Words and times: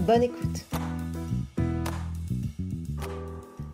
Bonne 0.00 0.24
écoute. 0.24 0.64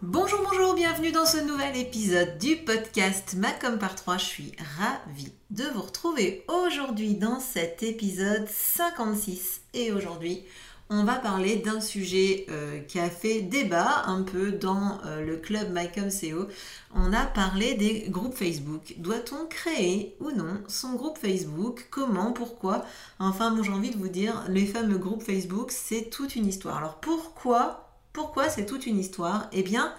Bonjour, 0.03 0.41
bonjour, 0.49 0.75
bienvenue 0.75 1.13
dans 1.13 1.27
ce 1.27 1.39
nouvel 1.39 1.77
épisode 1.77 2.39
du 2.39 2.57
podcast 2.57 3.35
Macom 3.37 3.79
par 3.79 3.95
3. 3.95 4.19
Je 4.19 4.25
suis 4.25 4.53
ravie 4.79 5.33
de 5.51 5.65
vous 5.75 5.83
retrouver 5.83 6.45
aujourd'hui 6.49 7.15
dans 7.15 7.41
cet 7.41 7.83
épisode 7.83 8.47
56. 8.49 9.63
Et 9.75 9.93
aujourd'hui, 9.93 10.45
on 10.91 11.05
va 11.05 11.15
parler 11.15 11.57
d'un 11.57 11.81
sujet 11.81 12.47
euh, 12.51 12.81
qui 12.81 12.99
a 12.99 13.09
fait 13.09 13.43
débat 13.43 14.03
un 14.07 14.23
peu 14.23 14.51
dans 14.51 14.99
euh, 15.07 15.25
le 15.25 15.37
club 15.37 15.73
MyComCO. 15.73 16.49
On 16.97 17.13
a 17.13 17.27
parlé 17.27 17.75
des 17.75 18.07
groupes 18.09 18.35
Facebook. 18.35 18.95
Doit-on 18.99 19.47
créer 19.47 20.17
ou 20.19 20.33
non 20.33 20.61
son 20.67 20.95
groupe 20.95 21.17
Facebook? 21.17 21.87
Comment? 21.91 22.33
Pourquoi? 22.33 22.85
Enfin, 23.21 23.53
bon, 23.53 23.63
j'ai 23.63 23.71
envie 23.71 23.91
de 23.91 23.99
vous 23.99 24.09
dire, 24.09 24.45
les 24.49 24.67
fameux 24.67 24.99
groupes 24.99 25.23
Facebook, 25.23 25.71
c'est 25.71 26.11
toute 26.11 26.35
une 26.35 26.47
histoire. 26.47 26.79
Alors 26.79 26.97
pourquoi? 26.97 27.89
Pourquoi 28.13 28.49
c'est 28.49 28.67
toute 28.67 28.85
une 28.87 28.99
histoire? 28.99 29.49
Eh 29.53 29.63
bien, 29.63 29.95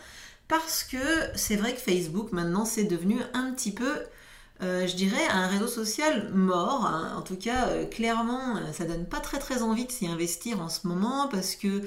parce 0.50 0.84
que 0.84 0.98
c'est 1.36 1.56
vrai 1.56 1.74
que 1.74 1.80
Facebook, 1.80 2.34
maintenant, 2.34 2.66
c'est 2.66 2.84
devenu 2.84 3.22
un 3.34 3.54
petit 3.54 3.72
peu 3.72 4.04
euh, 4.62 4.86
je 4.86 4.96
dirais, 4.96 5.28
un 5.32 5.48
réseau 5.48 5.68
social 5.68 6.30
mort. 6.34 6.86
Hein. 6.86 7.14
En 7.18 7.22
tout 7.22 7.36
cas, 7.36 7.68
euh, 7.70 7.86
clairement, 7.86 8.58
euh, 8.58 8.72
ça 8.74 8.86
donne 8.86 9.06
pas 9.06 9.20
très 9.20 9.40
très 9.40 9.64
envie 9.64 9.86
de 9.86 9.92
s'y 9.92 10.08
investir 10.08 10.62
en 10.62 10.70
ce 10.70 10.88
moment 10.88 11.28
parce 11.30 11.56
que 11.56 11.82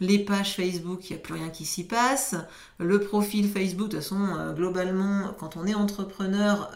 les 0.00 0.18
pages 0.18 0.54
Facebook, 0.56 1.10
il 1.10 1.12
n'y 1.12 1.18
a 1.18 1.22
plus 1.22 1.34
rien 1.34 1.50
qui 1.50 1.66
s'y 1.66 1.84
passe. 1.84 2.34
Le 2.78 2.98
profil 2.98 3.48
Facebook, 3.48 3.88
de 3.88 3.96
toute 3.96 4.02
façon, 4.02 4.52
globalement, 4.56 5.32
quand 5.38 5.56
on 5.56 5.66
est 5.66 5.74
entrepreneur, 5.74 6.72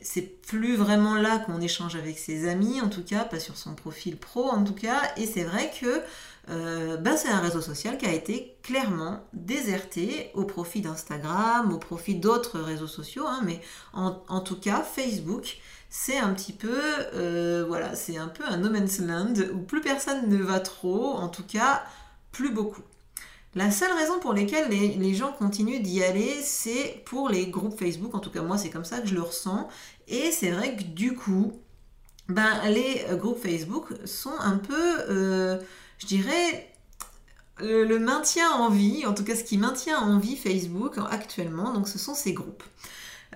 c'est 0.00 0.40
plus 0.42 0.76
vraiment 0.76 1.16
là 1.16 1.40
qu'on 1.40 1.60
échange 1.60 1.96
avec 1.96 2.20
ses 2.20 2.48
amis, 2.48 2.80
en 2.80 2.88
tout 2.88 3.02
cas, 3.02 3.24
pas 3.24 3.40
sur 3.40 3.56
son 3.56 3.74
profil 3.74 4.16
pro, 4.16 4.48
en 4.48 4.62
tout 4.62 4.74
cas. 4.74 5.00
Et 5.16 5.26
c'est 5.26 5.42
vrai 5.42 5.72
que 5.80 6.02
euh, 6.48 6.96
ben, 6.96 7.16
c'est 7.16 7.28
un 7.28 7.38
réseau 7.38 7.60
social 7.60 7.96
qui 7.98 8.06
a 8.06 8.12
été 8.12 8.56
clairement 8.62 9.20
déserté 9.32 10.30
au 10.34 10.44
profit 10.44 10.80
d'Instagram, 10.80 11.72
au 11.72 11.78
profit 11.78 12.16
d'autres 12.16 12.58
réseaux 12.58 12.88
sociaux, 12.88 13.26
hein, 13.26 13.40
mais 13.44 13.60
en, 13.92 14.40
tout 14.40 14.58
cas 14.58 14.82
Facebook, 14.82 15.58
c'est 15.88 16.18
un 16.18 16.32
petit 16.34 16.52
peu, 16.52 16.80
euh, 17.14 17.64
voilà, 17.66 17.94
c'est 17.94 18.16
un 18.16 18.28
peu 18.28 18.44
un 18.44 18.56
no 18.56 18.70
man's 18.70 18.98
land 18.98 19.34
où 19.54 19.58
plus 19.58 19.80
personne 19.80 20.28
ne 20.28 20.42
va 20.42 20.58
trop, 20.58 21.14
en 21.14 21.28
tout 21.28 21.44
cas 21.44 21.84
plus 22.32 22.50
beaucoup. 22.50 22.82
La 23.54 23.70
seule 23.70 23.92
raison 23.92 24.18
pour 24.18 24.32
laquelle 24.32 24.70
les, 24.70 25.14
gens 25.14 25.30
continuent 25.30 25.82
d'y 25.82 26.02
aller, 26.02 26.40
c'est 26.42 27.02
pour 27.04 27.28
les 27.28 27.48
groupes 27.48 27.78
Facebook. 27.78 28.14
En 28.14 28.18
tout 28.18 28.30
cas, 28.30 28.40
moi, 28.40 28.56
c'est 28.56 28.70
comme 28.70 28.86
ça 28.86 29.00
que 29.00 29.06
je 29.06 29.14
le 29.14 29.20
ressens. 29.20 29.68
Et 30.08 30.30
c'est 30.30 30.50
vrai 30.50 30.74
que 30.74 30.82
du 30.82 31.14
coup, 31.14 31.52
ben, 32.28 32.62
les 32.70 33.04
groupes 33.18 33.38
Facebook 33.42 33.88
sont 34.06 34.32
un 34.40 34.56
peu 34.56 35.00
euh, 35.10 35.58
je 36.02 36.06
dirais, 36.06 36.68
le, 37.60 37.98
maintien 37.98 38.50
en 38.50 38.70
vie, 38.70 39.06
en 39.06 39.14
tout 39.14 39.24
cas 39.24 39.36
ce 39.36 39.44
qui 39.44 39.56
maintient 39.56 39.98
en 39.98 40.18
vie 40.18 40.36
Facebook 40.36 40.98
actuellement, 41.10 41.72
donc 41.72 41.88
ce 41.88 41.98
sont 41.98 42.14
ces 42.14 42.32
groupes. 42.32 42.64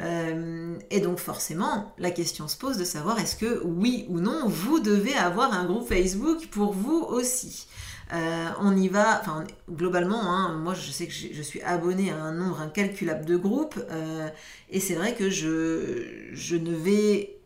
Euh, 0.00 0.76
et 0.90 1.00
donc 1.00 1.18
forcément, 1.18 1.94
la 1.96 2.10
question 2.10 2.48
se 2.48 2.56
pose 2.56 2.76
de 2.76 2.84
savoir 2.84 3.18
est-ce 3.20 3.36
que 3.36 3.62
oui 3.64 4.04
ou 4.08 4.20
non, 4.20 4.46
vous 4.46 4.80
devez 4.80 5.14
avoir 5.14 5.52
un 5.52 5.64
groupe 5.64 5.88
Facebook 5.88 6.48
pour 6.48 6.72
vous 6.72 7.02
aussi. 7.08 7.66
Euh, 8.12 8.48
on 8.60 8.76
y 8.76 8.88
va, 8.88 9.20
enfin 9.20 9.44
globalement, 9.70 10.22
hein, 10.22 10.56
moi 10.58 10.74
je 10.74 10.90
sais 10.90 11.06
que 11.06 11.12
je 11.12 11.42
suis 11.42 11.62
abonné 11.62 12.10
à 12.10 12.16
un 12.16 12.32
nombre 12.32 12.60
incalculable 12.60 13.24
de 13.24 13.36
groupes, 13.36 13.80
euh, 13.90 14.28
et 14.70 14.80
c'est 14.80 14.94
vrai 14.94 15.14
que 15.14 15.30
je, 15.30 16.04
je 16.32 16.56
ne 16.56 16.74
vais 16.74 17.38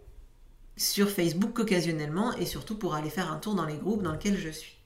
sur 0.77 1.11
Facebook 1.11 1.53
qu'occasionnellement, 1.53 2.35
et 2.37 2.47
surtout 2.47 2.77
pour 2.77 2.95
aller 2.95 3.11
faire 3.11 3.31
un 3.31 3.37
tour 3.37 3.55
dans 3.55 3.67
les 3.67 3.77
groupes 3.77 4.03
dans 4.03 4.13
lesquels 4.13 4.39
je 4.39 4.49
suis. 4.49 4.80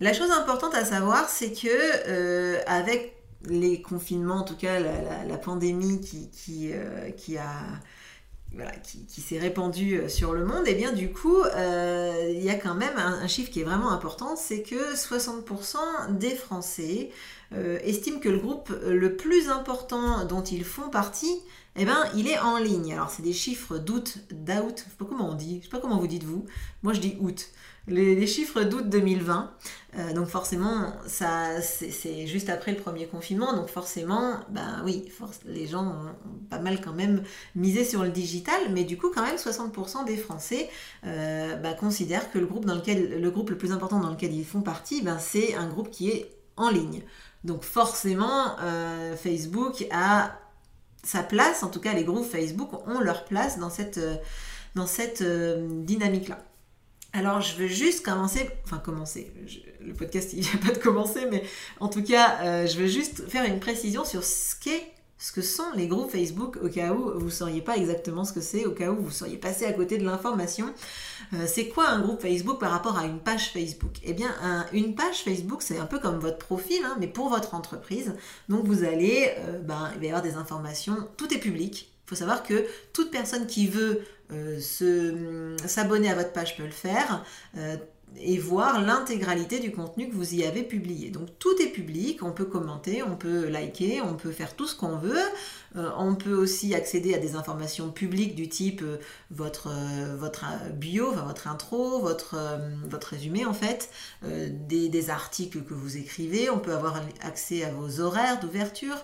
La 0.00 0.12
chose 0.12 0.30
importante 0.32 0.74
à 0.74 0.84
savoir, 0.84 1.28
c'est 1.28 1.52
que 1.52 1.68
euh, 1.68 2.60
avec 2.66 3.16
les 3.46 3.80
confinements, 3.80 4.38
en 4.38 4.42
tout 4.42 4.56
cas 4.56 4.80
la, 4.80 5.38
pandémie 5.38 6.00
euh, 6.50 7.10
qui, 7.12 7.38
s'est 9.20 9.38
répandue 9.38 10.00
euh, 10.00 10.08
sur 10.08 10.32
le 10.32 10.44
monde, 10.44 10.66
et 10.66 10.72
eh 10.72 10.74
bien 10.74 10.92
du 10.92 11.12
coup, 11.12 11.36
il 11.44 12.42
y 12.42 12.50
a 12.50 12.54
quand 12.54 12.74
même 12.74 12.96
un, 12.96 13.26
chiffre 13.28 13.52
qui 13.52 13.60
est 13.60 13.64
vraiment 13.64 13.92
important, 13.92 14.34
c'est 14.34 14.62
que 14.62 14.96
60% 14.96 16.16
des 16.18 16.34
Français 16.34 17.10
estiment 17.84 18.18
que 18.18 18.28
le 18.28 18.38
groupe 18.38 18.72
le 18.84 19.16
plus 19.16 19.48
important 19.48 20.24
dont 20.24 20.42
ils 20.42 20.64
font 20.64 20.90
partie, 20.90 21.40
eh 21.76 21.84
ben, 21.84 22.04
il 22.16 22.26
est 22.26 22.38
en 22.38 22.58
ligne. 22.58 22.92
Alors, 22.92 23.10
c'est 23.10 23.22
des 23.22 23.32
chiffres 23.32 23.78
d'août, 23.78 24.18
d'août, 24.30 24.84
je 24.84 24.90
sais 24.90 24.96
pas 24.98 25.04
comment 25.04 25.30
on 25.30 25.34
dit, 25.34 25.58
je 25.60 25.64
sais 25.64 25.70
pas 25.70 25.78
comment 25.78 25.98
vous 25.98 26.08
dites 26.08 26.24
vous. 26.24 26.46
Moi, 26.82 26.94
je 26.94 27.00
dis 27.00 27.16
août 27.20 27.48
les, 27.86 28.26
chiffres 28.26 28.62
d'août 28.62 28.88
2020. 28.88 29.50
Euh, 29.96 30.12
donc 30.12 30.26
forcément, 30.26 30.92
ça, 31.06 31.60
c'est 31.60 32.26
juste 32.26 32.48
après 32.48 32.72
le 32.72 32.78
premier 32.78 33.06
confinement. 33.06 33.54
Donc 33.54 33.68
forcément, 33.68 34.40
ben 34.48 34.82
oui, 34.84 35.10
les 35.44 35.66
gens 35.66 35.86
ont, 35.86 36.46
pas 36.50 36.58
mal 36.58 36.80
quand 36.80 36.92
même 36.92 37.22
misé 37.54 37.84
sur 37.84 38.02
le 38.02 38.10
digital. 38.10 38.60
Mais 38.72 38.84
du 38.84 38.96
coup, 38.96 39.10
quand 39.14 39.22
même, 39.22 39.36
60% 39.36 40.04
des 40.06 40.16
Français 40.16 40.68
euh, 41.06 41.56
ben, 41.56 41.74
considèrent 41.74 42.30
que 42.30 42.38
le 42.38 42.46
groupe, 42.46 42.64
dans 42.64 42.74
lequel, 42.74 43.20
le 43.20 43.30
groupe 43.30 43.50
le 43.50 43.58
plus 43.58 43.72
important 43.72 44.00
dans 44.00 44.10
lequel 44.10 44.34
ils 44.34 44.46
font 44.46 44.62
partie, 44.62 45.02
ben, 45.02 45.18
c'est 45.18 45.54
un 45.54 45.68
groupe 45.68 45.90
qui 45.90 46.10
est 46.10 46.30
en 46.56 46.70
ligne. 46.70 47.02
Donc 47.44 47.62
forcément, 47.62 48.58
euh, 48.60 49.16
Facebook 49.16 49.86
a 49.90 50.38
sa 51.02 51.22
place, 51.22 51.62
en 51.62 51.68
tout 51.68 51.80
cas 51.80 51.92
les 51.92 52.04
groupes 52.04 52.24
Facebook 52.24 52.70
ont 52.88 52.98
leur 52.98 53.26
place 53.26 53.58
dans 53.58 53.68
cette, 53.68 54.00
dans 54.74 54.86
cette 54.86 55.22
dynamique-là. 55.22 56.38
Alors, 57.16 57.40
je 57.40 57.54
veux 57.54 57.68
juste 57.68 58.04
commencer, 58.04 58.50
enfin 58.64 58.78
commencer, 58.78 59.32
le 59.80 59.94
podcast 59.94 60.32
il 60.32 60.44
a 60.48 60.66
pas 60.66 60.72
de 60.72 60.82
commencer, 60.82 61.20
mais 61.30 61.44
en 61.78 61.88
tout 61.88 62.02
cas, 62.02 62.40
euh, 62.42 62.66
je 62.66 62.76
veux 62.76 62.88
juste 62.88 63.28
faire 63.28 63.44
une 63.44 63.60
précision 63.60 64.04
sur 64.04 64.24
ce 64.24 64.56
qu'est, 64.56 64.92
ce 65.16 65.30
que 65.30 65.40
sont 65.40 65.70
les 65.76 65.86
groupes 65.86 66.10
Facebook, 66.10 66.58
au 66.60 66.68
cas 66.68 66.92
où 66.92 67.16
vous 67.16 67.26
ne 67.26 67.30
sauriez 67.30 67.60
pas 67.60 67.76
exactement 67.76 68.24
ce 68.24 68.32
que 68.32 68.40
c'est, 68.40 68.66
au 68.66 68.72
cas 68.72 68.90
où 68.90 68.96
vous 68.96 69.12
seriez 69.12 69.36
passé 69.36 69.64
à 69.64 69.72
côté 69.72 69.96
de 69.96 70.04
l'information. 70.04 70.66
Euh, 71.34 71.44
c'est 71.46 71.68
quoi 71.68 71.88
un 71.88 72.00
groupe 72.00 72.20
Facebook 72.20 72.58
par 72.58 72.72
rapport 72.72 72.98
à 72.98 73.04
une 73.04 73.20
page 73.20 73.52
Facebook? 73.52 73.92
Eh 74.02 74.12
bien, 74.12 74.34
une 74.72 74.96
page 74.96 75.22
Facebook, 75.22 75.62
c'est 75.62 75.78
un 75.78 75.86
peu 75.86 76.00
comme 76.00 76.18
votre 76.18 76.38
profil, 76.38 76.80
hein, 76.84 76.96
mais 76.98 77.06
pour 77.06 77.28
votre 77.28 77.54
entreprise. 77.54 78.16
Donc, 78.48 78.64
vous 78.64 78.82
allez, 78.82 79.30
euh, 79.38 79.60
ben, 79.60 79.88
il 79.94 80.00
va 80.00 80.04
y 80.04 80.08
avoir 80.08 80.22
des 80.22 80.34
informations, 80.34 80.96
tout 81.16 81.32
est 81.32 81.38
public, 81.38 81.93
il 82.04 82.10
faut 82.10 82.16
savoir 82.16 82.42
que 82.42 82.66
toute 82.92 83.10
personne 83.10 83.46
qui 83.46 83.66
veut 83.66 84.02
euh, 84.32 85.56
s'abonner 85.66 86.10
à 86.10 86.14
votre 86.14 86.32
page 86.32 86.56
peut 86.56 86.64
le 86.64 86.70
faire 86.70 87.24
euh, 87.56 87.76
et 88.16 88.38
voir 88.38 88.80
l'intégralité 88.82 89.58
du 89.58 89.72
contenu 89.72 90.08
que 90.08 90.14
vous 90.14 90.34
y 90.34 90.44
avez 90.44 90.62
publié. 90.62 91.10
Donc 91.10 91.28
tout 91.38 91.60
est 91.60 91.68
public, 91.68 92.22
on 92.22 92.32
peut 92.32 92.44
commenter, 92.44 93.02
on 93.02 93.16
peut 93.16 93.48
liker, 93.48 94.02
on 94.02 94.14
peut 94.14 94.30
faire 94.30 94.54
tout 94.54 94.66
ce 94.66 94.76
qu'on 94.76 94.96
veut. 94.96 95.18
Euh, 95.76 95.90
on 95.96 96.14
peut 96.14 96.34
aussi 96.34 96.74
accéder 96.74 97.14
à 97.14 97.18
des 97.18 97.34
informations 97.34 97.90
publiques 97.90 98.34
du 98.34 98.48
type 98.48 98.82
votre, 99.30 99.70
votre 100.16 100.44
bio, 100.72 101.12
votre 101.12 101.48
intro, 101.48 102.00
votre, 102.00 102.36
résumé 103.10 103.44
en 103.44 103.54
fait, 103.54 103.90
des, 104.22 105.10
articles 105.10 105.62
que 105.62 105.74
vous 105.74 105.96
écrivez. 105.96 106.48
On 106.50 106.58
peut 106.58 106.74
avoir 106.74 107.00
accès 107.22 107.64
à 107.64 107.70
vos 107.70 108.00
horaires 108.00 108.40
d'ouverture, 108.40 108.96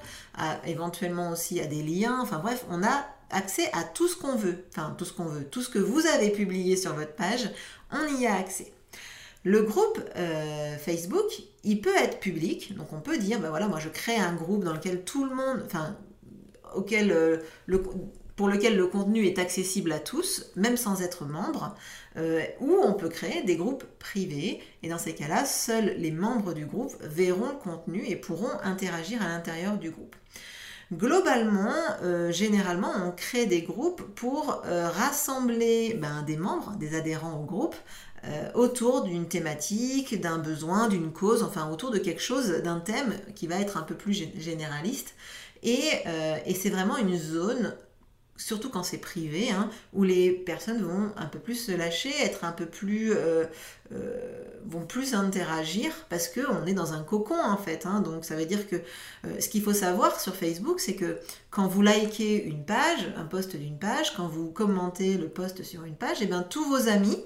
éventuellement 0.65 1.31
aussi 1.31 1.61
à 1.61 1.67
des 1.67 1.83
liens. 1.83 2.19
Enfin 2.21 2.39
bref, 2.39 2.65
on 2.71 2.83
a 2.83 3.07
accès 3.31 3.71
à 3.73 3.85
tout 3.85 4.09
ce 4.09 4.17
qu'on 4.17 4.37
veut, 4.37 4.65
enfin 4.71 4.95
tout 4.97 5.05
ce 5.05 5.13
qu'on 5.13 5.25
veut, 5.25 5.45
tout 5.45 5.63
ce 5.63 5.69
que 5.69 5.79
vous 5.79 6.07
avez 6.07 6.31
publié 6.31 6.77
sur 6.77 6.95
votre 6.95 7.15
page, 7.15 7.51
on 7.93 8.21
y 8.21 8.27
a 8.27 8.37
accès. 8.37 8.73
Le 9.43 9.63
groupe 9.63 9.99
euh, 10.17 10.77
Facebook, 10.77 11.27
il 11.65 11.81
peut 11.81 11.97
être 11.97 12.21
public, 12.21 12.77
donc 12.77 12.93
on 12.93 13.01
peut 13.01 13.17
dire, 13.17 13.41
ben 13.41 13.49
voilà, 13.49 13.69
moi 13.69 13.79
je 13.79 13.89
crée 13.89 14.17
un 14.17 14.35
groupe 14.35 14.65
dans 14.65 14.75
lequel 14.75 15.03
tout 15.03 15.25
le 15.25 15.35
monde, 15.35 15.67
euh, 16.77 17.39
pour 18.37 18.49
lequel 18.49 18.77
le 18.77 18.87
contenu 18.87 19.27
est 19.27 19.39
accessible 19.39 19.93
à 19.93 19.99
tous, 19.99 20.51
même 20.57 20.77
sans 20.77 21.03
être 21.03 21.25
membre, 21.25 21.75
euh, 22.17 22.43
ou 22.61 22.73
on 22.83 22.95
peut 22.95 23.09
créer 23.09 23.43
des 23.43 23.57
groupes 23.57 23.85
privés, 23.99 24.61
et 24.83 24.89
dans 24.89 24.99
ces 24.99 25.15
cas-là, 25.15 25.45
seuls 25.45 25.95
les 25.99 26.11
membres 26.11 26.55
du 26.55 26.65
groupe 26.65 26.95
verront 27.03 27.49
le 27.49 27.59
contenu 27.59 28.05
et 28.07 28.17
pourront 28.17 28.59
interagir 28.63 29.23
à 29.23 29.29
l'intérieur 29.29 29.77
du 29.77 29.91
groupe. 29.91 30.17
Globalement, 30.93 31.73
euh, 32.03 32.33
généralement, 32.33 32.91
on 33.05 33.13
crée 33.13 33.47
des 33.47 33.63
groupes 33.63 34.03
pour 34.17 34.63
rassembler 34.65 35.95
ben, 36.01 36.23
des 36.23 36.37
membres, 36.37 36.75
des 36.81 36.97
adhérents 36.97 37.41
au 37.41 37.45
groupe, 37.45 37.77
autour 38.55 39.05
d'une 39.05 39.29
thématique, 39.29 40.21
d'un 40.21 40.37
besoin, 40.37 40.89
d'une 40.89 41.11
cause, 41.11 41.43
enfin 41.43 41.71
autour 41.71 41.91
de 41.91 41.99
quelque 41.99 42.21
chose, 42.21 42.51
d'un 42.63 42.79
thème 42.79 43.15
qui 43.35 43.47
va 43.47 43.59
être 43.61 43.79
un 43.79 43.83
peu 43.83 43.95
plus 43.95 44.13
généraliste. 44.37 45.15
Et, 45.63 46.03
et 46.47 46.55
c'est 46.55 46.71
vraiment 46.71 46.97
une 46.97 47.19
zone 47.19 47.75
surtout 48.41 48.71
quand 48.71 48.83
c'est 48.83 48.99
privé, 48.99 49.51
hein, 49.51 49.69
où 49.93 50.03
les 50.03 50.31
personnes 50.31 50.83
vont 50.83 51.13
un 51.17 51.27
peu 51.27 51.39
plus 51.39 51.55
se 51.55 51.73
lâcher, 51.73 52.11
être 52.23 52.45
un 52.45 52.53
peu 52.53 52.67
plus, 52.67 53.13
euh, 53.13 53.45
euh, 53.93 54.43
vont 54.65 54.87
plus 54.87 55.15
interagir 55.15 55.93
parce 56.09 56.29
que 56.29 56.41
on 56.51 56.67
est 56.67 56.73
dans 56.73 56.95
un 56.95 57.03
cocon 57.03 57.39
en 57.39 57.59
fait. 57.59 57.87
Hein. 57.87 58.01
donc 58.01 58.25
ça 58.25 58.37
veut 58.37 58.47
dire 58.47 58.67
que 58.69 58.77
euh, 58.77 59.41
ce 59.41 59.49
qu'il 59.49 59.63
faut 59.63 59.75
savoir 59.75 60.19
sur 60.21 60.35
Facebook, 60.35 60.81
c'est 60.81 60.95
que 60.95 61.19
quand 61.51 61.69
vous 61.69 61.83
likez 61.83 62.43
une 62.45 62.65
page, 62.65 63.13
un 63.17 63.25
post 63.25 63.57
d'une 63.57 63.79
page, 63.79 64.15
quand 64.17 64.27
vous 64.27 64.51
commentez 64.51 65.19
le 65.19 65.29
post 65.29 65.63
sur 65.63 65.85
une 65.85 65.97
page, 65.97 66.21
et 66.21 66.25
eh 66.25 66.27
bien 66.27 66.43
tous 66.43 66.65
vos 66.65 66.89
amis 66.89 67.19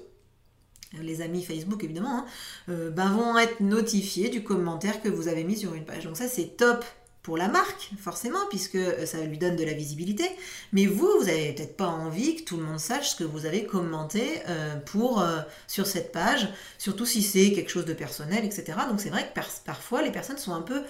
les 1.01 1.21
amis 1.21 1.43
Facebook 1.43 1.83
évidemment, 1.83 2.25
hein, 2.69 2.91
ben 2.93 3.09
vont 3.09 3.37
être 3.37 3.59
notifiés 3.59 4.29
du 4.29 4.43
commentaire 4.43 5.01
que 5.01 5.09
vous 5.09 5.27
avez 5.27 5.43
mis 5.43 5.57
sur 5.57 5.73
une 5.73 5.83
page. 5.83 6.05
Donc 6.05 6.15
ça 6.15 6.29
c'est 6.29 6.55
top 6.55 6.85
pour 7.25 7.37
la 7.37 7.47
marque, 7.47 7.89
forcément, 7.99 8.45
puisque 8.51 8.75
euh, 8.75 9.07
ça 9.07 9.19
lui 9.21 9.39
donne 9.39 9.55
de 9.55 9.63
la 9.63 9.73
visibilité. 9.73 10.29
Mais 10.73 10.85
vous, 10.85 11.09
vous 11.19 11.25
n'avez 11.25 11.53
peut-être 11.53 11.75
pas 11.75 11.87
envie 11.87 12.35
que 12.35 12.43
tout 12.43 12.55
le 12.55 12.61
monde 12.61 12.79
sache 12.79 13.09
ce 13.09 13.15
que 13.15 13.23
vous 13.23 13.47
avez 13.47 13.65
commenté 13.65 14.43
euh, 14.47 14.75
pour, 14.75 15.19
euh, 15.19 15.39
sur 15.65 15.87
cette 15.87 16.11
page, 16.11 16.47
surtout 16.77 17.07
si 17.07 17.23
c'est 17.23 17.51
quelque 17.51 17.71
chose 17.71 17.85
de 17.85 17.93
personnel, 17.93 18.45
etc. 18.45 18.77
Donc 18.87 19.01
c'est 19.01 19.09
vrai 19.09 19.27
que 19.27 19.39
parfois 19.65 20.03
les 20.03 20.11
personnes 20.11 20.37
sont 20.37 20.53
un 20.53 20.61
peu 20.61 20.83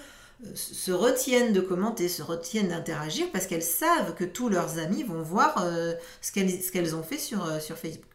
se 0.54 0.92
retiennent 0.92 1.54
de 1.54 1.62
commenter, 1.62 2.10
se 2.10 2.22
retiennent 2.22 2.68
d'interagir 2.68 3.26
parce 3.32 3.46
qu'elles 3.46 3.62
savent 3.62 4.14
que 4.14 4.24
tous 4.24 4.50
leurs 4.50 4.78
amis 4.78 5.02
vont 5.02 5.22
voir 5.22 5.64
ce 6.20 6.30
qu'elles 6.70 6.94
ont 6.94 7.02
fait 7.02 7.16
sur, 7.16 7.62
sur 7.62 7.78
Facebook. 7.78 8.10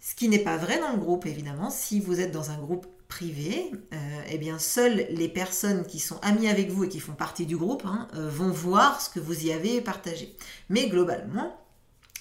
Ce 0.00 0.14
qui 0.14 0.30
n'est 0.30 0.38
pas 0.38 0.56
vrai 0.56 0.80
dans 0.80 0.92
le 0.92 0.96
groupe, 0.96 1.26
évidemment. 1.26 1.68
Si 1.68 2.00
vous 2.00 2.20
êtes 2.20 2.32
dans 2.32 2.50
un 2.50 2.56
groupe 2.56 2.86
privé, 3.10 3.70
euh, 3.92 3.96
eh 4.30 4.38
bien 4.38 4.58
seules 4.58 5.06
les 5.10 5.28
personnes 5.28 5.84
qui 5.84 5.98
sont 5.98 6.18
amies 6.22 6.48
avec 6.48 6.70
vous 6.70 6.84
et 6.84 6.88
qui 6.88 7.00
font 7.00 7.12
partie 7.12 7.44
du 7.44 7.56
groupe 7.56 7.82
hein, 7.84 8.08
euh, 8.14 8.30
vont 8.30 8.50
voir 8.50 9.02
ce 9.02 9.10
que 9.10 9.20
vous 9.20 9.44
y 9.44 9.52
avez 9.52 9.82
partagé. 9.82 10.34
Mais 10.70 10.88
globalement, 10.88 11.60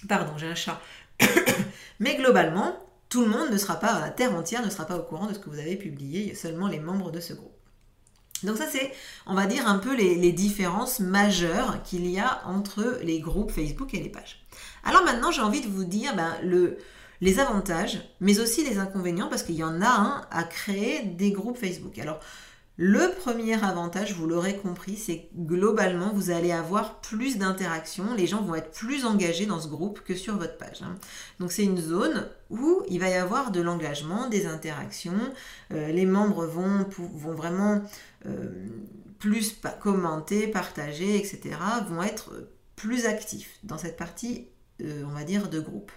pardon, 0.09 0.33
j'ai 0.38 0.47
un 0.47 0.56
chat. 0.56 0.81
Mais 2.00 2.18
globalement, 2.18 2.77
tout 3.07 3.21
le 3.21 3.30
monde 3.30 3.51
ne 3.51 3.57
sera 3.57 3.77
pas, 3.77 4.00
la 4.00 4.09
terre 4.09 4.36
entière 4.36 4.65
ne 4.65 4.69
sera 4.69 4.86
pas 4.86 4.97
au 4.97 5.03
courant 5.03 5.27
de 5.27 5.33
ce 5.33 5.39
que 5.39 5.50
vous 5.50 5.59
avez 5.59 5.77
publié, 5.77 6.33
seulement 6.36 6.68
les 6.68 6.80
membres 6.80 7.12
de 7.12 7.19
ce 7.19 7.33
groupe. 7.33 7.53
Donc 8.44 8.57
ça 8.57 8.65
c'est, 8.69 8.92
on 9.25 9.35
va 9.35 9.45
dire, 9.45 9.68
un 9.68 9.77
peu 9.77 9.95
les, 9.95 10.31
différences 10.31 11.00
majeures 11.00 11.83
qu'il 11.83 12.09
y 12.09 12.19
a 12.19 12.42
entre 12.45 13.00
les 13.03 13.19
groupes 13.19 13.51
Facebook 13.51 13.94
et 13.94 14.00
les 14.00 14.09
pages. 14.09 14.45
Alors 14.83 15.03
maintenant 15.03 15.31
j'ai 15.31 15.42
envie 15.42 15.62
de 15.62 15.68
vous 15.68 15.83
dire 15.83 16.15
ben, 16.15 16.35
le, 16.42 16.77
les 17.21 17.39
avantages, 17.39 18.00
mais 18.19 18.39
aussi 18.39 18.63
les 18.68 18.77
inconvénients, 18.77 19.27
parce 19.27 19.44
qu'il 19.44 19.56
y 19.56 19.63
en 19.63 19.81
a 19.81 19.89
un 19.89 20.27
à 20.31 20.44
créer 20.44 21.04
des 21.04 21.31
groupes 21.31 21.57
Facebook. 21.57 21.98
Alors, 22.00 22.19
le 22.81 23.12
premier 23.19 23.62
avantage, 23.62 24.13
vous 24.13 24.25
l'aurez 24.25 24.56
compris, 24.56 24.95
c'est 24.95 25.27
globalement, 25.36 26.13
vous 26.13 26.31
allez 26.31 26.54
avoir 26.54 27.01
plus 27.01 27.38
d'interactions, 27.38 28.13
les 28.13 28.25
gens 28.25 28.42
vont 28.42 28.56
être 28.56 28.71
plus 28.71 29.04
engagés 29.04 29.45
dans 29.45 29.60
ce 29.60 29.68
groupe 29.68 30.00
que 30.00 30.16
sur 30.16 30.38
votre 30.38 30.57
page. 30.57 30.81
Hein. 30.81 30.95
Donc 31.42 31.51
c'est 31.51 31.66
une 31.66 31.77
zone 31.77 32.30
où 32.50 32.81
il 32.88 33.01
va 33.01 33.10
y 33.10 33.16
avoir 33.16 33.51
de 33.51 33.60
l'engagement, 33.60 34.30
des 34.30 34.45
interactions, 34.45 35.19
euh, 35.74 35.92
les 35.92 36.06
membres 36.06 36.45
vont, 36.45 36.86
vont 37.16 37.33
vraiment 37.33 37.81
euh, 38.25 38.50
plus 39.19 39.60
commenter, 39.81 40.48
partager, 40.48 41.18
etc., 41.18 41.57
vont 41.89 42.01
être 42.01 42.31
plus 42.77 43.07
actifs 43.07 43.60
dans 43.63 43.77
cette 43.77 43.98
partie, 43.98 44.48
euh, 44.81 45.04
on 45.06 45.13
va 45.13 45.25
dire, 45.25 45.50
de 45.50 45.60
groupe. 45.60 45.92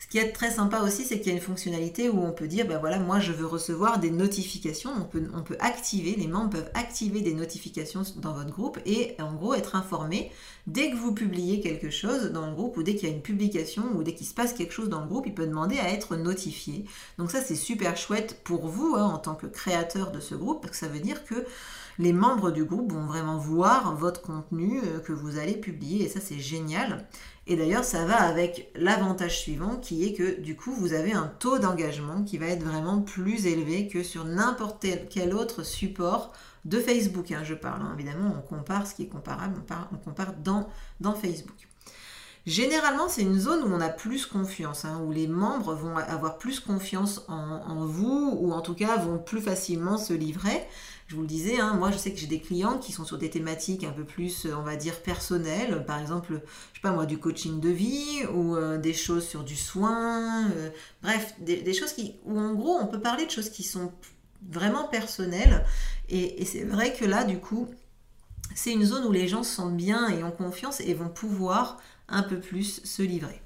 Ce 0.00 0.06
qui 0.06 0.18
est 0.18 0.30
très 0.30 0.52
sympa 0.52 0.80
aussi, 0.80 1.04
c'est 1.04 1.18
qu'il 1.18 1.28
y 1.28 1.34
a 1.34 1.34
une 1.34 1.42
fonctionnalité 1.42 2.08
où 2.08 2.22
on 2.22 2.30
peut 2.30 2.46
dire, 2.46 2.66
ben 2.66 2.78
voilà, 2.78 3.00
moi 3.00 3.18
je 3.18 3.32
veux 3.32 3.46
recevoir 3.46 3.98
des 3.98 4.12
notifications. 4.12 4.90
On 4.94 5.42
peut, 5.42 5.56
activer, 5.58 6.14
les 6.14 6.28
membres 6.28 6.50
peuvent 6.50 6.70
activer 6.74 7.20
des 7.20 7.34
notifications 7.34 8.02
dans 8.16 8.32
votre 8.32 8.50
groupe 8.50 8.78
et 8.86 9.16
en 9.20 9.34
gros 9.34 9.54
être 9.54 9.74
informés 9.74 10.30
dès 10.68 10.90
que 10.90 10.96
vous 10.96 11.12
publiez 11.12 11.60
quelque 11.60 11.90
chose 11.90 12.30
dans 12.30 12.46
le 12.46 12.54
groupe 12.54 12.76
ou 12.76 12.82
dès 12.84 12.94
qu'il 12.94 13.08
y 13.08 13.12
a 13.12 13.14
une 13.14 13.22
publication 13.22 13.84
ou 13.96 14.04
dès 14.04 14.14
qu'il 14.14 14.26
se 14.26 14.34
passe 14.34 14.52
quelque 14.52 14.72
chose 14.72 14.88
dans 14.88 15.00
le 15.00 15.08
groupe, 15.08 15.26
il 15.26 15.34
peut 15.34 15.46
demander 15.46 15.78
à 15.78 15.90
être 15.90 16.14
notifié. 16.16 16.84
Donc 17.18 17.30
ça 17.30 17.40
c'est 17.40 17.56
super 17.56 17.96
chouette 17.96 18.40
pour 18.44 18.68
vous 18.68 18.94
hein, 18.96 19.04
en 19.04 19.18
tant 19.18 19.34
que 19.34 19.46
créateur 19.46 20.12
de 20.12 20.20
ce 20.20 20.36
groupe 20.36 20.60
parce 20.60 20.72
que 20.72 20.78
ça 20.78 20.88
veut 20.88 21.00
dire 21.00 21.24
que 21.24 21.44
les 21.98 22.12
membres 22.12 22.52
du 22.52 22.64
groupe 22.64 22.92
vont 22.92 23.06
vraiment 23.06 23.38
voir 23.38 23.96
votre 23.96 24.22
contenu 24.22 24.80
euh, 24.84 25.00
que 25.00 25.12
vous 25.12 25.38
allez 25.38 25.56
publier 25.56 26.04
et 26.04 26.08
ça 26.08 26.20
c'est 26.20 26.38
génial. 26.38 27.06
Et 27.50 27.56
d'ailleurs, 27.56 27.84
ça 27.84 28.04
va 28.04 28.16
avec 28.16 28.70
l'avantage 28.76 29.38
suivant 29.38 29.76
qui 29.76 30.04
est 30.04 30.12
que 30.12 30.38
du 30.38 30.54
coup, 30.54 30.70
vous 30.70 30.92
avez 30.92 31.12
un 31.12 31.32
taux 31.38 31.58
d'engagement 31.58 32.22
qui 32.22 32.36
va 32.36 32.46
être 32.46 32.62
vraiment 32.62 33.00
plus 33.00 33.46
élevé 33.46 33.88
que 33.88 34.02
sur 34.02 34.26
n'importe 34.26 34.84
quel 35.08 35.34
autre 35.34 35.62
support 35.62 36.34
de 36.66 36.78
Facebook. 36.78 37.32
Hein, 37.32 37.40
je 37.44 37.54
parle, 37.54 37.80
hein. 37.80 37.96
évidemment, 37.98 38.34
on 38.36 38.42
compare 38.42 38.86
ce 38.86 38.94
qui 38.94 39.04
est 39.04 39.08
comparable, 39.08 39.54
on, 39.92 39.96
compare 39.96 40.34
dans, 40.34 40.68
dans 41.00 41.14
Facebook. 41.14 41.68
Généralement, 42.44 43.08
c'est 43.08 43.22
une 43.22 43.38
zone 43.38 43.62
où 43.62 43.74
on 43.74 43.80
a 43.80 43.88
plus 43.88 44.26
confiance, 44.26 44.84
hein, 44.84 45.00
où 45.06 45.10
les 45.10 45.26
membres 45.26 45.74
vont 45.74 45.96
avoir 45.96 46.36
plus 46.36 46.60
confiance 46.60 47.24
en, 47.28 47.86
vous, 47.86 48.36
ou 48.38 48.52
en 48.52 48.60
tout 48.60 48.74
cas 48.74 48.96
vont 48.96 49.18
plus 49.18 49.40
facilement 49.40 49.96
se 49.96 50.12
livrer 50.12 50.66
je 51.08 51.14
vous 51.14 51.22
le 51.22 51.26
disais, 51.26 51.58
hein, 51.58 51.72
moi 51.74 51.90
je 51.90 51.96
sais 51.96 52.12
que 52.12 52.18
j'ai 52.18 52.26
des 52.26 52.40
clients 52.40 52.76
qui 52.76 52.92
sont 52.92 53.04
sur 53.04 53.16
des 53.16 53.30
thématiques 53.30 53.82
un 53.82 53.92
peu 53.92 54.04
plus, 54.04 54.46
on 54.46 54.62
va 54.62 54.76
dire, 54.76 55.00
personnelles, 55.00 55.84
par 55.86 55.98
exemple, 55.98 56.42
je 56.72 56.78
sais 56.78 56.82
pas 56.82 56.92
moi, 56.92 57.06
du 57.06 57.18
coaching 57.18 57.60
de 57.60 57.70
vie 57.70 58.26
ou 58.34 58.54
euh, 58.54 58.76
des 58.76 58.92
choses 58.92 59.26
sur 59.26 59.42
du 59.42 59.56
soin, 59.56 60.50
euh, 60.50 60.68
bref, 61.02 61.34
des, 61.40 61.72
choses 61.72 61.94
qui, 61.94 62.16
où 62.26 62.38
en 62.38 62.52
gros 62.52 62.76
on 62.78 62.86
peut 62.86 63.00
parler 63.00 63.24
de 63.24 63.30
choses 63.30 63.48
qui 63.48 63.62
sont 63.62 63.90
vraiment 64.50 64.86
personnelles 64.86 65.64
et, 66.10 66.42
et 66.42 66.44
c'est 66.44 66.62
vrai 66.62 66.92
que 66.94 67.04
là 67.04 67.24
du 67.24 67.38
coup 67.38 67.68
c'est 68.54 68.72
une 68.72 68.84
zone 68.84 69.04
où 69.04 69.12
les 69.12 69.28
gens 69.28 69.42
se 69.42 69.54
sentent 69.54 69.76
bien 69.76 70.08
et 70.08 70.22
ont 70.22 70.30
confiance 70.30 70.80
et 70.80 70.94
vont 70.94 71.08
pouvoir 71.08 71.78
un 72.08 72.22
peu 72.22 72.38
plus 72.38 72.82
se 72.84 73.02
livrer. 73.02 73.40